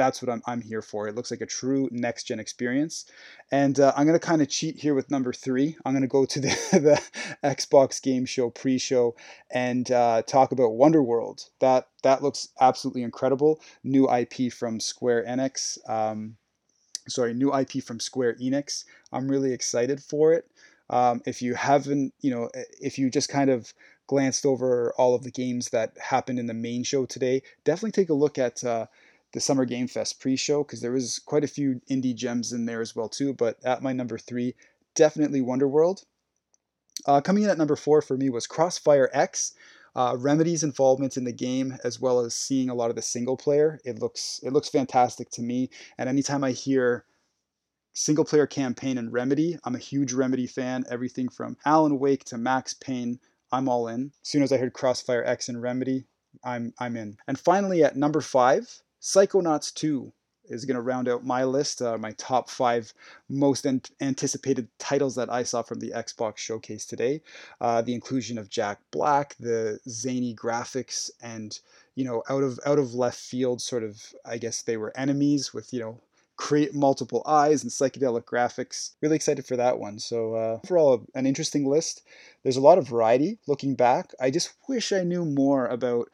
that's 0.00 0.22
what 0.22 0.32
I'm, 0.32 0.42
I'm 0.46 0.62
here 0.62 0.80
for. 0.80 1.06
It 1.06 1.14
looks 1.14 1.30
like 1.30 1.42
a 1.42 1.46
true 1.46 1.86
next 1.92 2.24
gen 2.24 2.40
experience. 2.40 3.04
And 3.52 3.78
uh, 3.78 3.92
I'm 3.94 4.06
going 4.06 4.18
to 4.18 4.26
kind 4.26 4.40
of 4.40 4.48
cheat 4.48 4.78
here 4.78 4.94
with 4.94 5.10
number 5.10 5.30
three. 5.30 5.76
I'm 5.84 5.92
going 5.92 6.00
to 6.00 6.08
go 6.08 6.24
to 6.24 6.40
the, 6.40 6.48
the 6.72 7.46
Xbox 7.46 8.00
Game 8.00 8.24
Show 8.24 8.48
pre 8.48 8.78
show 8.78 9.14
and 9.50 9.90
uh, 9.90 10.22
talk 10.22 10.52
about 10.52 10.70
Wonderworld. 10.70 11.50
That, 11.60 11.88
that 12.02 12.22
looks 12.22 12.48
absolutely 12.62 13.02
incredible. 13.02 13.60
New 13.84 14.10
IP 14.10 14.50
from 14.50 14.80
Square 14.80 15.26
Enix. 15.26 15.78
Um, 15.86 16.36
sorry, 17.06 17.34
new 17.34 17.54
IP 17.54 17.84
from 17.84 18.00
Square 18.00 18.36
Enix. 18.36 18.86
I'm 19.12 19.28
really 19.28 19.52
excited 19.52 20.02
for 20.02 20.32
it. 20.32 20.50
Um, 20.88 21.20
if 21.26 21.42
you 21.42 21.54
haven't, 21.54 22.14
you 22.20 22.30
know, 22.30 22.48
if 22.80 22.98
you 22.98 23.10
just 23.10 23.28
kind 23.28 23.50
of 23.50 23.74
glanced 24.06 24.46
over 24.46 24.94
all 24.96 25.14
of 25.14 25.22
the 25.24 25.30
games 25.30 25.68
that 25.68 25.92
happened 26.02 26.38
in 26.38 26.46
the 26.46 26.54
main 26.54 26.82
show 26.84 27.04
today, 27.04 27.42
definitely 27.64 27.92
take 27.92 28.08
a 28.08 28.14
look 28.14 28.38
at 28.38 28.64
uh, 28.64 28.86
the 29.32 29.40
Summer 29.40 29.64
Game 29.64 29.86
Fest 29.86 30.20
pre-show 30.20 30.64
because 30.64 30.80
there 30.80 30.92
was 30.92 31.18
quite 31.18 31.44
a 31.44 31.48
few 31.48 31.80
indie 31.90 32.14
gems 32.14 32.52
in 32.52 32.66
there 32.66 32.80
as 32.80 32.96
well 32.96 33.08
too. 33.08 33.32
But 33.32 33.58
at 33.64 33.82
my 33.82 33.92
number 33.92 34.18
three, 34.18 34.54
definitely 34.94 35.40
Wonderworld. 35.40 36.04
Uh, 37.06 37.20
coming 37.20 37.44
in 37.44 37.50
at 37.50 37.58
number 37.58 37.76
four 37.76 38.02
for 38.02 38.16
me 38.16 38.28
was 38.28 38.46
Crossfire 38.46 39.08
X. 39.12 39.54
Uh, 39.94 40.16
Remedy's 40.18 40.62
involvement 40.62 41.16
in 41.16 41.24
the 41.24 41.32
game, 41.32 41.76
as 41.82 42.00
well 42.00 42.20
as 42.20 42.34
seeing 42.34 42.70
a 42.70 42.74
lot 42.74 42.90
of 42.90 42.96
the 42.96 43.02
single 43.02 43.36
player, 43.36 43.80
it 43.84 43.98
looks 43.98 44.40
it 44.42 44.52
looks 44.52 44.68
fantastic 44.68 45.30
to 45.30 45.42
me. 45.42 45.68
And 45.98 46.08
anytime 46.08 46.44
I 46.44 46.52
hear 46.52 47.04
single 47.92 48.24
player 48.24 48.46
campaign 48.46 48.98
and 48.98 49.12
Remedy, 49.12 49.58
I'm 49.64 49.74
a 49.74 49.78
huge 49.78 50.12
Remedy 50.12 50.46
fan. 50.46 50.84
Everything 50.88 51.28
from 51.28 51.56
Alan 51.64 51.98
Wake 51.98 52.24
to 52.26 52.38
Max 52.38 52.72
Payne, 52.72 53.18
I'm 53.50 53.68
all 53.68 53.88
in. 53.88 54.12
As 54.22 54.28
soon 54.28 54.42
as 54.42 54.52
I 54.52 54.58
heard 54.58 54.74
Crossfire 54.74 55.24
X 55.24 55.48
and 55.48 55.60
Remedy, 55.60 56.04
I'm 56.44 56.72
I'm 56.78 56.96
in. 56.96 57.16
And 57.26 57.38
finally, 57.38 57.82
at 57.82 57.96
number 57.96 58.20
five, 58.20 58.82
Psychonauts 59.00 59.72
2 59.74 60.12
is 60.50 60.64
going 60.64 60.74
to 60.74 60.80
round 60.80 61.08
out 61.08 61.24
my 61.24 61.44
list, 61.44 61.80
uh, 61.80 61.96
my 61.96 62.12
top 62.12 62.50
five 62.50 62.92
most 63.28 63.64
an- 63.64 63.82
anticipated 64.00 64.68
titles 64.78 65.14
that 65.14 65.32
I 65.32 65.44
saw 65.44 65.62
from 65.62 65.78
the 65.78 65.90
Xbox 65.90 66.38
showcase 66.38 66.84
today. 66.84 67.22
Uh, 67.60 67.82
the 67.82 67.94
inclusion 67.94 68.36
of 68.36 68.50
Jack 68.50 68.80
Black, 68.90 69.36
the 69.38 69.78
zany 69.88 70.34
graphics, 70.34 71.10
and 71.22 71.58
you 71.94 72.04
know, 72.04 72.22
out 72.28 72.42
of 72.42 72.58
out 72.66 72.78
of 72.78 72.94
left 72.94 73.18
field, 73.18 73.62
sort 73.62 73.84
of, 73.84 74.12
I 74.24 74.38
guess 74.38 74.62
they 74.62 74.76
were 74.76 74.96
enemies 74.96 75.54
with 75.54 75.72
you 75.72 75.80
know 75.80 76.00
create 76.36 76.74
multiple 76.74 77.22
eyes 77.26 77.62
and 77.62 77.70
psychedelic 77.70 78.24
graphics. 78.24 78.92
Really 79.02 79.16
excited 79.16 79.44
for 79.46 79.56
that 79.56 79.78
one. 79.78 79.98
So 79.98 80.34
uh, 80.34 80.58
overall, 80.64 81.06
an 81.14 81.26
interesting 81.26 81.66
list. 81.66 82.02
There's 82.42 82.56
a 82.56 82.62
lot 82.62 82.78
of 82.78 82.88
variety. 82.88 83.38
Looking 83.46 83.74
back, 83.74 84.12
I 84.18 84.30
just 84.30 84.54
wish 84.66 84.90
I 84.90 85.04
knew 85.04 85.24
more 85.24 85.66
about 85.66 86.08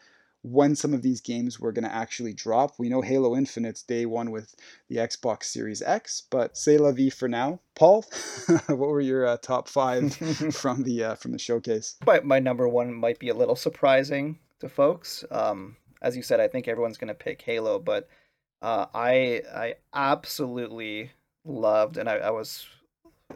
when 0.46 0.76
some 0.76 0.94
of 0.94 1.02
these 1.02 1.20
games 1.20 1.58
were 1.58 1.72
going 1.72 1.84
to 1.84 1.94
actually 1.94 2.32
drop. 2.32 2.78
We 2.78 2.88
know 2.88 3.02
Halo 3.02 3.34
Infinite's 3.36 3.82
day 3.82 4.06
one 4.06 4.30
with 4.30 4.54
the 4.88 4.96
Xbox 4.96 5.44
Series 5.44 5.82
X, 5.82 6.22
but 6.30 6.56
say 6.56 6.78
la 6.78 6.92
vie 6.92 7.10
for 7.10 7.28
now. 7.28 7.58
Paul, 7.74 8.04
what 8.68 8.78
were 8.78 9.00
your 9.00 9.26
uh, 9.26 9.38
top 9.38 9.68
five 9.68 10.14
from 10.54 10.84
the 10.84 11.02
uh, 11.02 11.14
from 11.16 11.32
the 11.32 11.38
showcase? 11.38 11.96
My, 12.06 12.20
my 12.20 12.38
number 12.38 12.68
one 12.68 12.94
might 12.94 13.18
be 13.18 13.28
a 13.28 13.34
little 13.34 13.56
surprising 13.56 14.38
to 14.60 14.68
folks. 14.68 15.24
Um, 15.32 15.76
as 16.00 16.16
you 16.16 16.22
said, 16.22 16.38
I 16.38 16.46
think 16.46 16.68
everyone's 16.68 16.98
going 16.98 17.08
to 17.08 17.14
pick 17.14 17.42
Halo, 17.42 17.80
but 17.80 18.08
uh, 18.62 18.86
I 18.94 19.42
I 19.52 19.74
absolutely 19.94 21.10
loved, 21.44 21.96
and 21.96 22.08
I, 22.08 22.18
I 22.18 22.30
was 22.30 22.66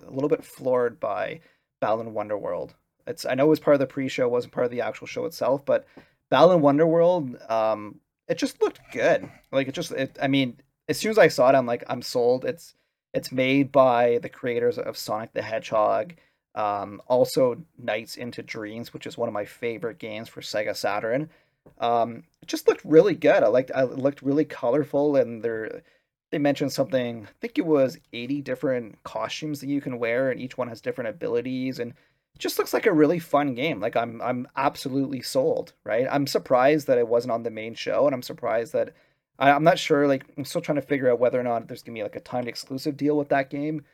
a 0.06 0.12
little 0.12 0.28
bit 0.28 0.44
floored 0.44 1.00
by 1.00 1.40
Balan 1.80 2.12
Wonderworld. 2.12 2.70
It's 3.08 3.26
I 3.26 3.34
know 3.34 3.46
it 3.46 3.48
was 3.48 3.58
part 3.58 3.74
of 3.74 3.80
the 3.80 3.86
pre-show, 3.86 4.28
wasn't 4.28 4.52
part 4.52 4.66
of 4.66 4.70
the 4.70 4.82
actual 4.82 5.08
show 5.08 5.24
itself, 5.24 5.64
but 5.64 5.86
Balan 6.30 6.60
Wonderworld, 6.60 7.50
um, 7.50 8.00
it 8.28 8.38
just 8.38 8.62
looked 8.62 8.80
good. 8.92 9.28
Like 9.52 9.68
it 9.68 9.74
just, 9.74 9.92
it, 9.92 10.16
I 10.22 10.28
mean, 10.28 10.56
as 10.88 10.98
soon 10.98 11.10
as 11.10 11.18
I 11.18 11.28
saw 11.28 11.48
it, 11.50 11.54
I'm 11.54 11.66
like, 11.66 11.84
I'm 11.88 12.02
sold. 12.02 12.44
It's 12.44 12.74
it's 13.12 13.32
made 13.32 13.72
by 13.72 14.18
the 14.22 14.28
creators 14.28 14.78
of 14.78 14.96
Sonic 14.96 15.32
the 15.32 15.42
Hedgehog. 15.42 16.14
Um, 16.54 17.00
also, 17.06 17.62
Nights 17.78 18.16
into 18.16 18.42
Dreams, 18.42 18.92
which 18.92 19.06
is 19.06 19.18
one 19.18 19.28
of 19.28 19.32
my 19.32 19.44
favorite 19.44 19.98
games 19.98 20.28
for 20.28 20.40
Sega 20.40 20.76
Saturn. 20.76 21.30
Um, 21.78 22.24
it 22.42 22.48
just 22.48 22.68
looked 22.68 22.84
really 22.84 23.14
good. 23.14 23.42
I 23.42 23.48
liked, 23.48 23.70
I 23.74 23.82
looked 23.82 24.22
really 24.22 24.44
colorful, 24.44 25.16
and 25.16 25.42
there, 25.42 25.82
they 26.30 26.38
mentioned 26.38 26.72
something. 26.72 27.26
I 27.26 27.32
think 27.40 27.58
it 27.58 27.66
was 27.66 27.98
80 28.12 28.42
different 28.42 29.02
costumes 29.02 29.60
that 29.60 29.68
you 29.68 29.80
can 29.80 29.98
wear, 29.98 30.30
and 30.30 30.40
each 30.40 30.58
one 30.58 30.68
has 30.68 30.80
different 30.80 31.10
abilities. 31.10 31.78
And 31.78 31.94
just 32.38 32.58
looks 32.58 32.72
like 32.72 32.86
a 32.86 32.92
really 32.92 33.18
fun 33.18 33.54
game. 33.54 33.80
Like 33.80 33.96
I'm 33.96 34.20
I'm 34.22 34.48
absolutely 34.56 35.22
sold, 35.22 35.72
right? 35.84 36.06
I'm 36.10 36.26
surprised 36.26 36.86
that 36.86 36.98
it 36.98 37.08
wasn't 37.08 37.32
on 37.32 37.42
the 37.42 37.50
main 37.50 37.74
show, 37.74 38.06
and 38.06 38.14
I'm 38.14 38.22
surprised 38.22 38.72
that 38.72 38.94
I, 39.38 39.50
am 39.50 39.64
not 39.64 39.78
sure. 39.78 40.06
Like 40.06 40.24
I'm 40.36 40.44
still 40.44 40.60
trying 40.60 40.76
to 40.76 40.82
figure 40.82 41.10
out 41.10 41.20
whether 41.20 41.40
or 41.40 41.44
not 41.44 41.68
there's 41.68 41.82
gonna 41.82 41.96
be 41.96 42.02
like 42.02 42.16
a 42.16 42.20
timed 42.20 42.48
exclusive 42.48 42.96
deal 42.96 43.16
with 43.16 43.28
that 43.30 43.50
game. 43.50 43.84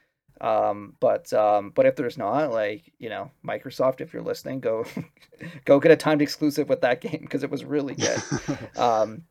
Um, 0.41 0.95
but 1.01 1.33
um, 1.33 1.71
but 1.75 1.87
if 1.87 1.97
there's 1.97 2.19
not, 2.19 2.53
like 2.53 2.93
you 2.99 3.09
know, 3.09 3.31
Microsoft, 3.45 4.01
if 4.01 4.13
you're 4.13 4.23
listening, 4.23 4.61
go 4.61 4.85
go 5.65 5.81
get 5.81 5.93
a 5.93 5.97
timed 5.97 6.23
exclusive 6.23 6.69
with 6.69 6.83
that 6.83 7.01
game 7.01 7.21
because 7.23 7.43
it 7.43 7.51
was 7.51 7.65
really 7.65 7.95
good. 7.95 8.23
um, 8.77 9.23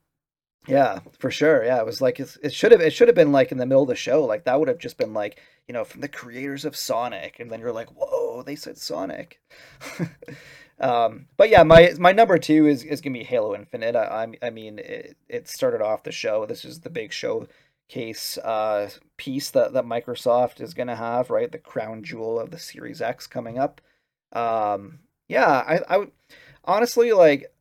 yeah, 0.67 0.99
for 1.19 1.29
sure. 1.29 1.63
Yeah, 1.63 1.79
it 1.79 1.85
was 1.85 2.01
like 2.01 2.19
it 2.19 2.53
should 2.53 2.71
have 2.71 2.81
it 2.81 2.91
should 2.91 3.07
have 3.07 3.15
been 3.15 3.31
like 3.31 3.51
in 3.51 3.57
the 3.57 3.65
middle 3.65 3.83
of 3.83 3.89
the 3.89 3.95
show. 3.95 4.23
Like 4.23 4.45
that 4.45 4.59
would 4.59 4.67
have 4.67 4.79
just 4.79 4.97
been 4.97 5.13
like 5.13 5.39
you 5.67 5.73
know 5.73 5.83
from 5.83 6.01
the 6.01 6.07
creators 6.07 6.65
of 6.65 6.75
Sonic, 6.75 7.39
and 7.39 7.51
then 7.51 7.59
you're 7.59 7.71
like, 7.71 7.89
whoa, 7.89 8.14
they 8.43 8.55
said 8.55 8.77
Sonic. 8.77 9.41
um, 10.79 11.27
but 11.37 11.49
yeah, 11.49 11.63
my 11.63 11.93
my 11.99 12.11
number 12.11 12.37
two 12.37 12.67
is 12.67 12.83
is 12.83 13.01
gonna 13.01 13.17
be 13.17 13.23
Halo 13.23 13.55
Infinite. 13.55 13.95
I 13.95 14.27
I 14.41 14.49
mean 14.49 14.79
it, 14.79 15.17
it 15.27 15.47
started 15.47 15.81
off 15.81 16.03
the 16.03 16.11
show. 16.11 16.45
This 16.45 16.65
is 16.65 16.79
the 16.79 16.89
big 16.89 17.11
showcase 17.11 18.37
uh, 18.39 18.89
piece 19.17 19.51
that 19.51 19.73
that 19.73 19.85
Microsoft 19.85 20.61
is 20.61 20.73
gonna 20.73 20.95
have, 20.95 21.29
right? 21.29 21.51
The 21.51 21.57
crown 21.57 22.03
jewel 22.03 22.39
of 22.39 22.51
the 22.51 22.59
Series 22.59 23.01
X 23.01 23.27
coming 23.27 23.57
up. 23.57 23.81
Um, 24.33 24.99
yeah, 25.27 25.47
I 25.47 25.79
I 25.87 25.97
would 25.97 26.11
honestly 26.63 27.13
like. 27.13 27.51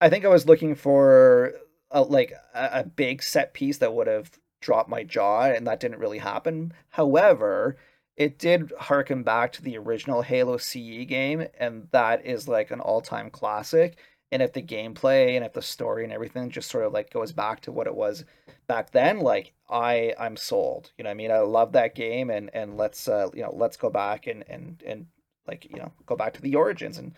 I 0.00 0.08
think 0.08 0.24
I 0.24 0.28
was 0.28 0.48
looking 0.48 0.74
for 0.74 1.52
a, 1.92 2.02
like 2.02 2.32
a, 2.54 2.80
a 2.80 2.84
big 2.84 3.22
set 3.22 3.54
piece 3.54 3.78
that 3.78 3.94
would 3.94 4.08
have 4.08 4.32
dropped 4.60 4.88
my 4.88 5.04
jaw, 5.04 5.42
and 5.42 5.66
that 5.66 5.80
didn't 5.80 5.98
really 5.98 6.18
happen. 6.18 6.72
However, 6.90 7.76
it 8.16 8.38
did 8.38 8.72
harken 8.78 9.22
back 9.22 9.52
to 9.52 9.62
the 9.62 9.78
original 9.78 10.22
Halo 10.22 10.56
CE 10.58 11.04
game, 11.06 11.46
and 11.58 11.88
that 11.92 12.24
is 12.26 12.48
like 12.48 12.70
an 12.70 12.80
all 12.80 13.00
time 13.00 13.30
classic. 13.30 13.98
And 14.30 14.40
if 14.40 14.52
the 14.54 14.62
gameplay 14.62 15.36
and 15.36 15.44
if 15.44 15.52
the 15.52 15.62
story 15.62 16.04
and 16.04 16.12
everything 16.12 16.50
just 16.50 16.70
sort 16.70 16.84
of 16.84 16.92
like 16.92 17.12
goes 17.12 17.32
back 17.32 17.60
to 17.62 17.72
what 17.72 17.86
it 17.86 17.94
was 17.94 18.24
back 18.66 18.90
then, 18.90 19.20
like 19.20 19.52
I 19.68 20.14
I'm 20.18 20.36
sold. 20.36 20.90
You 20.96 21.04
know 21.04 21.10
I 21.10 21.14
mean? 21.14 21.30
I 21.30 21.38
love 21.40 21.72
that 21.72 21.94
game 21.94 22.30
and 22.30 22.50
and 22.54 22.76
let's 22.76 23.08
uh 23.08 23.28
you 23.34 23.42
know 23.42 23.52
let's 23.54 23.76
go 23.76 23.90
back 23.90 24.26
and 24.26 24.44
and 24.48 24.82
and 24.86 25.06
like 25.46 25.66
you 25.70 25.76
know 25.76 25.92
go 26.06 26.16
back 26.16 26.32
to 26.34 26.42
the 26.42 26.54
origins 26.54 26.98
and 26.98 27.12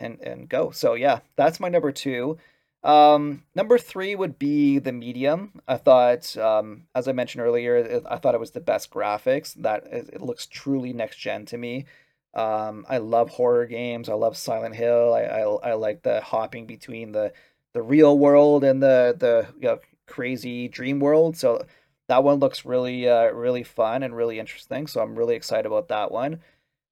and 0.00 0.20
and 0.20 0.48
go. 0.48 0.70
So 0.70 0.94
yeah, 0.94 1.20
that's 1.36 1.60
my 1.60 1.68
number 1.68 1.92
two. 1.92 2.38
Um, 2.84 3.42
number 3.54 3.76
three 3.76 4.14
would 4.14 4.38
be 4.38 4.78
the 4.78 4.92
medium. 4.92 5.60
I 5.66 5.76
thought, 5.76 6.36
um, 6.36 6.84
as 6.94 7.08
I 7.08 7.12
mentioned 7.12 7.42
earlier, 7.42 8.02
I 8.08 8.16
thought 8.16 8.34
it 8.34 8.40
was 8.40 8.52
the 8.52 8.60
best 8.60 8.90
graphics. 8.90 9.54
That 9.54 9.84
it 9.86 10.22
looks 10.22 10.46
truly 10.46 10.92
next 10.92 11.16
gen 11.16 11.44
to 11.46 11.58
me. 11.58 11.86
Um, 12.34 12.86
I 12.88 12.98
love 12.98 13.30
horror 13.30 13.66
games. 13.66 14.08
I 14.08 14.14
love 14.14 14.36
Silent 14.36 14.76
Hill. 14.76 15.12
I, 15.14 15.22
I, 15.22 15.70
I 15.70 15.74
like 15.74 16.02
the 16.02 16.20
hopping 16.20 16.66
between 16.66 17.12
the 17.12 17.32
the 17.72 17.82
real 17.82 18.18
world 18.18 18.64
and 18.64 18.82
the 18.82 19.14
the 19.18 19.48
you 19.60 19.68
know, 19.68 19.78
crazy 20.06 20.68
dream 20.68 21.00
world. 21.00 21.36
So 21.36 21.64
that 22.08 22.24
one 22.24 22.38
looks 22.38 22.64
really 22.64 23.08
uh, 23.08 23.30
really 23.32 23.64
fun 23.64 24.02
and 24.02 24.16
really 24.16 24.38
interesting. 24.38 24.86
So 24.86 25.00
I'm 25.00 25.16
really 25.16 25.34
excited 25.36 25.66
about 25.66 25.88
that 25.88 26.12
one. 26.12 26.40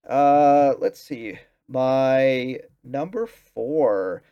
Uh, 0.09 0.75
let's 0.79 1.01
see. 1.01 1.39
My 1.69 2.61
number 2.85 3.27
four. 3.27 4.23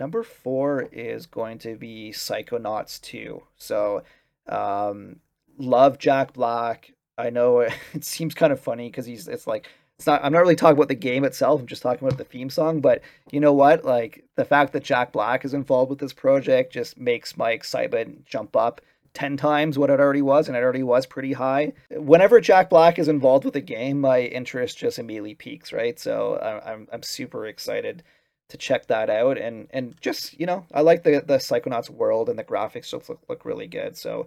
Number 0.00 0.22
four 0.22 0.88
is 0.92 1.26
going 1.26 1.58
to 1.58 1.76
be 1.76 2.10
Psychonauts 2.10 2.98
2. 3.02 3.42
So, 3.58 4.02
um, 4.48 5.16
love 5.58 5.98
Jack 5.98 6.32
Black. 6.32 6.94
I 7.18 7.28
know 7.28 7.60
it 7.60 7.74
seems 8.00 8.34
kind 8.34 8.50
of 8.50 8.58
funny 8.58 8.88
because 8.88 9.04
he's, 9.04 9.28
it's 9.28 9.46
like, 9.46 9.68
it's 9.98 10.06
not, 10.06 10.24
I'm 10.24 10.32
not 10.32 10.38
really 10.38 10.56
talking 10.56 10.78
about 10.78 10.88
the 10.88 10.94
game 10.94 11.22
itself. 11.22 11.60
I'm 11.60 11.66
just 11.66 11.82
talking 11.82 12.08
about 12.08 12.16
the 12.16 12.24
theme 12.24 12.48
song. 12.48 12.80
But 12.80 13.02
you 13.30 13.40
know 13.40 13.52
what? 13.52 13.84
Like, 13.84 14.24
the 14.36 14.44
fact 14.46 14.72
that 14.72 14.84
Jack 14.84 15.12
Black 15.12 15.44
is 15.44 15.52
involved 15.52 15.90
with 15.90 15.98
this 15.98 16.14
project 16.14 16.72
just 16.72 16.98
makes 16.98 17.36
my 17.36 17.50
excitement 17.50 18.24
jump 18.24 18.56
up 18.56 18.80
10 19.12 19.36
times 19.36 19.78
what 19.78 19.90
it 19.90 20.00
already 20.00 20.22
was, 20.22 20.48
and 20.48 20.56
it 20.56 20.62
already 20.62 20.82
was 20.82 21.04
pretty 21.04 21.34
high. 21.34 21.74
Whenever 21.90 22.40
Jack 22.40 22.70
Black 22.70 22.98
is 22.98 23.08
involved 23.08 23.44
with 23.44 23.56
a 23.56 23.60
game, 23.60 24.00
my 24.00 24.20
interest 24.20 24.78
just 24.78 24.98
immediately 24.98 25.34
peaks, 25.34 25.74
right? 25.74 25.98
So 25.98 26.38
I'm, 26.64 26.88
I'm 26.90 27.02
super 27.02 27.44
excited 27.44 28.02
to 28.50 28.56
check 28.58 28.86
that 28.86 29.10
out 29.10 29.38
and 29.38 29.68
and 29.70 29.94
just 30.00 30.38
you 30.38 30.46
know 30.46 30.66
I 30.72 30.82
like 30.82 31.02
the 31.02 31.22
the 31.26 31.38
Psychonauts 31.38 31.90
world 31.90 32.28
and 32.28 32.38
the 32.38 32.44
graphics 32.44 32.90
just 32.90 33.08
look, 33.08 33.20
look 33.28 33.44
really 33.44 33.66
good 33.66 33.96
so 33.96 34.26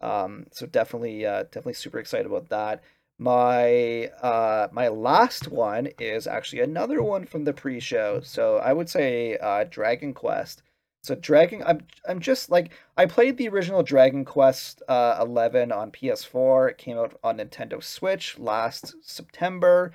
um 0.00 0.46
so 0.52 0.66
definitely 0.66 1.24
uh 1.26 1.44
definitely 1.44 1.74
super 1.74 1.98
excited 1.98 2.26
about 2.26 2.48
that 2.50 2.82
My 3.18 4.10
uh, 4.22 4.68
my 4.72 4.88
last 4.88 5.48
one 5.48 5.88
is 6.00 6.26
actually 6.26 6.60
another 6.62 7.02
one 7.02 7.26
from 7.26 7.44
the 7.44 7.52
pre-show. 7.52 8.20
So 8.22 8.58
I 8.58 8.72
would 8.72 8.88
say 8.90 9.36
uh, 9.38 9.64
Dragon 9.70 10.12
Quest. 10.14 10.62
So 11.02 11.14
Dragon, 11.14 11.62
I'm 11.64 11.86
I'm 12.08 12.18
just 12.20 12.50
like 12.50 12.72
I 12.96 13.06
played 13.06 13.36
the 13.36 13.48
original 13.48 13.82
Dragon 13.84 14.24
Quest 14.24 14.82
uh, 14.88 15.18
11 15.20 15.70
on 15.72 15.92
PS4. 15.92 16.70
It 16.70 16.78
came 16.78 16.98
out 16.98 17.18
on 17.22 17.38
Nintendo 17.38 17.82
Switch 17.82 18.38
last 18.38 18.94
September, 19.02 19.92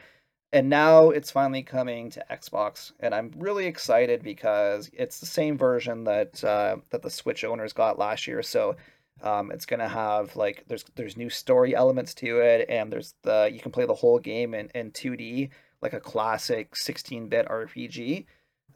and 0.51 0.69
now 0.69 1.09
it's 1.09 1.31
finally 1.31 1.61
coming 1.61 2.09
to 2.11 2.25
Xbox. 2.31 2.91
And 2.99 3.13
I'm 3.13 3.31
really 3.37 3.65
excited 3.65 4.23
because 4.23 4.89
it's 4.93 5.19
the 5.19 5.25
same 5.25 5.57
version 5.57 6.03
that 6.05 6.43
uh, 6.43 6.77
that 6.89 7.01
the 7.01 7.09
Switch 7.09 7.43
owners 7.43 7.73
got 7.73 7.99
last 7.99 8.27
year. 8.27 8.41
So 8.41 8.75
um, 9.21 9.51
it's 9.51 9.65
gonna 9.65 9.87
have 9.89 10.35
like 10.35 10.65
there's 10.67 10.85
there's 10.95 11.17
new 11.17 11.29
story 11.29 11.75
elements 11.75 12.13
to 12.15 12.39
it, 12.39 12.67
and 12.69 12.91
there's 12.91 13.13
the 13.23 13.49
you 13.53 13.59
can 13.59 13.71
play 13.71 13.85
the 13.85 13.93
whole 13.93 14.19
game 14.19 14.53
in 14.53 14.69
in 14.73 14.91
2D 14.91 15.49
like 15.81 15.93
a 15.93 15.99
classic 15.99 16.73
16-bit 16.73 17.47
RPG. 17.47 18.25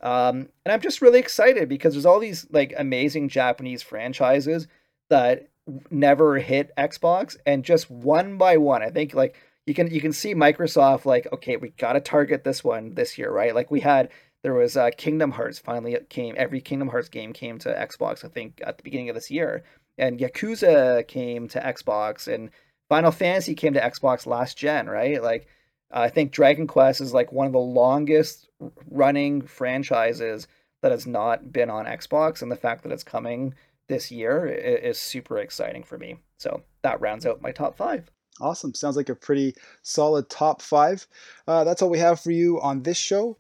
Um, 0.02 0.48
and 0.64 0.72
I'm 0.72 0.80
just 0.80 1.02
really 1.02 1.20
excited 1.20 1.68
because 1.68 1.94
there's 1.94 2.06
all 2.06 2.20
these 2.20 2.48
like 2.50 2.74
amazing 2.78 3.28
Japanese 3.28 3.82
franchises 3.82 4.68
that 5.10 5.50
never 5.92 6.38
hit 6.38 6.72
Xbox, 6.78 7.36
and 7.46 7.64
just 7.64 7.90
one 7.90 8.38
by 8.38 8.58
one, 8.58 8.84
I 8.84 8.90
think 8.90 9.14
like 9.14 9.36
you 9.66 9.74
can 9.74 9.90
you 9.90 10.02
can 10.02 10.14
see 10.14 10.36
Microsoft 10.36 11.06
like 11.06 11.28
okay, 11.32 11.58
we 11.58 11.70
got 11.70 11.94
to 11.94 12.02
target 12.02 12.44
this 12.44 12.64
one 12.64 12.94
this 12.94 13.18
year, 13.18 13.32
right? 13.32 13.56
Like 13.56 13.72
we 13.72 13.80
had 13.80 14.10
there 14.44 14.54
was 14.54 14.76
uh, 14.76 14.90
Kingdom 14.98 15.32
Hearts 15.32 15.60
finally 15.60 15.98
came. 16.10 16.36
Every 16.38 16.62
Kingdom 16.62 16.90
Hearts 16.90 17.10
game 17.10 17.32
came 17.32 17.60
to 17.60 17.70
Xbox, 17.70 18.26
I 18.26 18.28
think, 18.28 18.62
at 18.64 18.78
the 18.78 18.84
beginning 18.84 19.10
of 19.10 19.16
this 19.16 19.32
year, 19.32 19.64
and 19.98 20.20
Yakuza 20.20 21.08
came 21.08 21.48
to 21.50 21.60
Xbox, 21.62 22.34
and 22.34 22.50
Final 22.90 23.12
Fantasy 23.12 23.56
came 23.56 23.74
to 23.74 23.82
Xbox 23.82 24.26
last 24.26 24.58
gen, 24.58 24.88
right? 24.88 25.24
Like 25.24 25.48
I 25.92 26.10
think 26.10 26.32
Dragon 26.32 26.68
Quest 26.68 27.02
is 27.02 27.14
like 27.14 27.32
one 27.32 27.48
of 27.48 27.54
the 27.54 27.60
longest 27.60 28.50
running 28.90 29.42
franchises 29.44 30.48
that 30.82 30.92
has 30.92 31.08
not 31.08 31.54
been 31.54 31.70
on 31.70 31.86
Xbox, 31.86 32.42
and 32.42 32.52
the 32.52 32.58
fact 32.58 32.84
that 32.84 32.92
it's 32.92 33.04
coming 33.04 33.54
this 33.88 34.12
year 34.12 34.46
is 34.48 35.00
super 35.00 35.38
exciting 35.38 35.84
for 35.84 35.98
me. 35.98 36.18
So 36.38 36.64
that 36.82 37.00
rounds 37.00 37.26
out 37.26 37.42
my 37.42 37.52
top 37.52 37.78
five. 37.78 38.10
Awesome. 38.42 38.74
Sounds 38.74 38.96
like 38.96 39.10
a 39.10 39.16
pretty 39.16 39.56
solid 39.82 40.30
top 40.30 40.62
five. 40.62 41.06
Uh, 41.48 41.64
that's 41.64 41.82
all 41.82 41.90
we 41.90 42.00
have 42.00 42.20
for 42.20 42.32
you 42.32 42.60
on 42.62 42.82
this 42.82 42.98
show. 42.98 43.38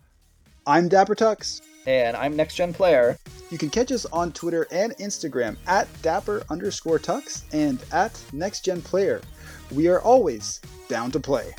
I'm 0.65 0.87
Dapper 0.87 1.15
Tux. 1.15 1.61
And 1.85 2.15
I'm 2.15 2.35
Next 2.35 2.55
Gen 2.55 2.73
Player. 2.73 3.17
You 3.49 3.57
can 3.57 3.69
catch 3.69 3.91
us 3.91 4.05
on 4.05 4.31
Twitter 4.31 4.67
and 4.71 4.95
Instagram 4.97 5.57
at 5.67 5.87
Dapper 6.01 6.43
underscore 6.49 6.99
Tux 6.99 7.43
and 7.51 7.83
at 7.91 8.21
Next 8.31 8.61
Gen 8.61 8.81
Player. 8.81 9.21
We 9.71 9.87
are 9.89 9.99
always 10.01 10.61
down 10.87 11.11
to 11.11 11.19
play. 11.19 11.53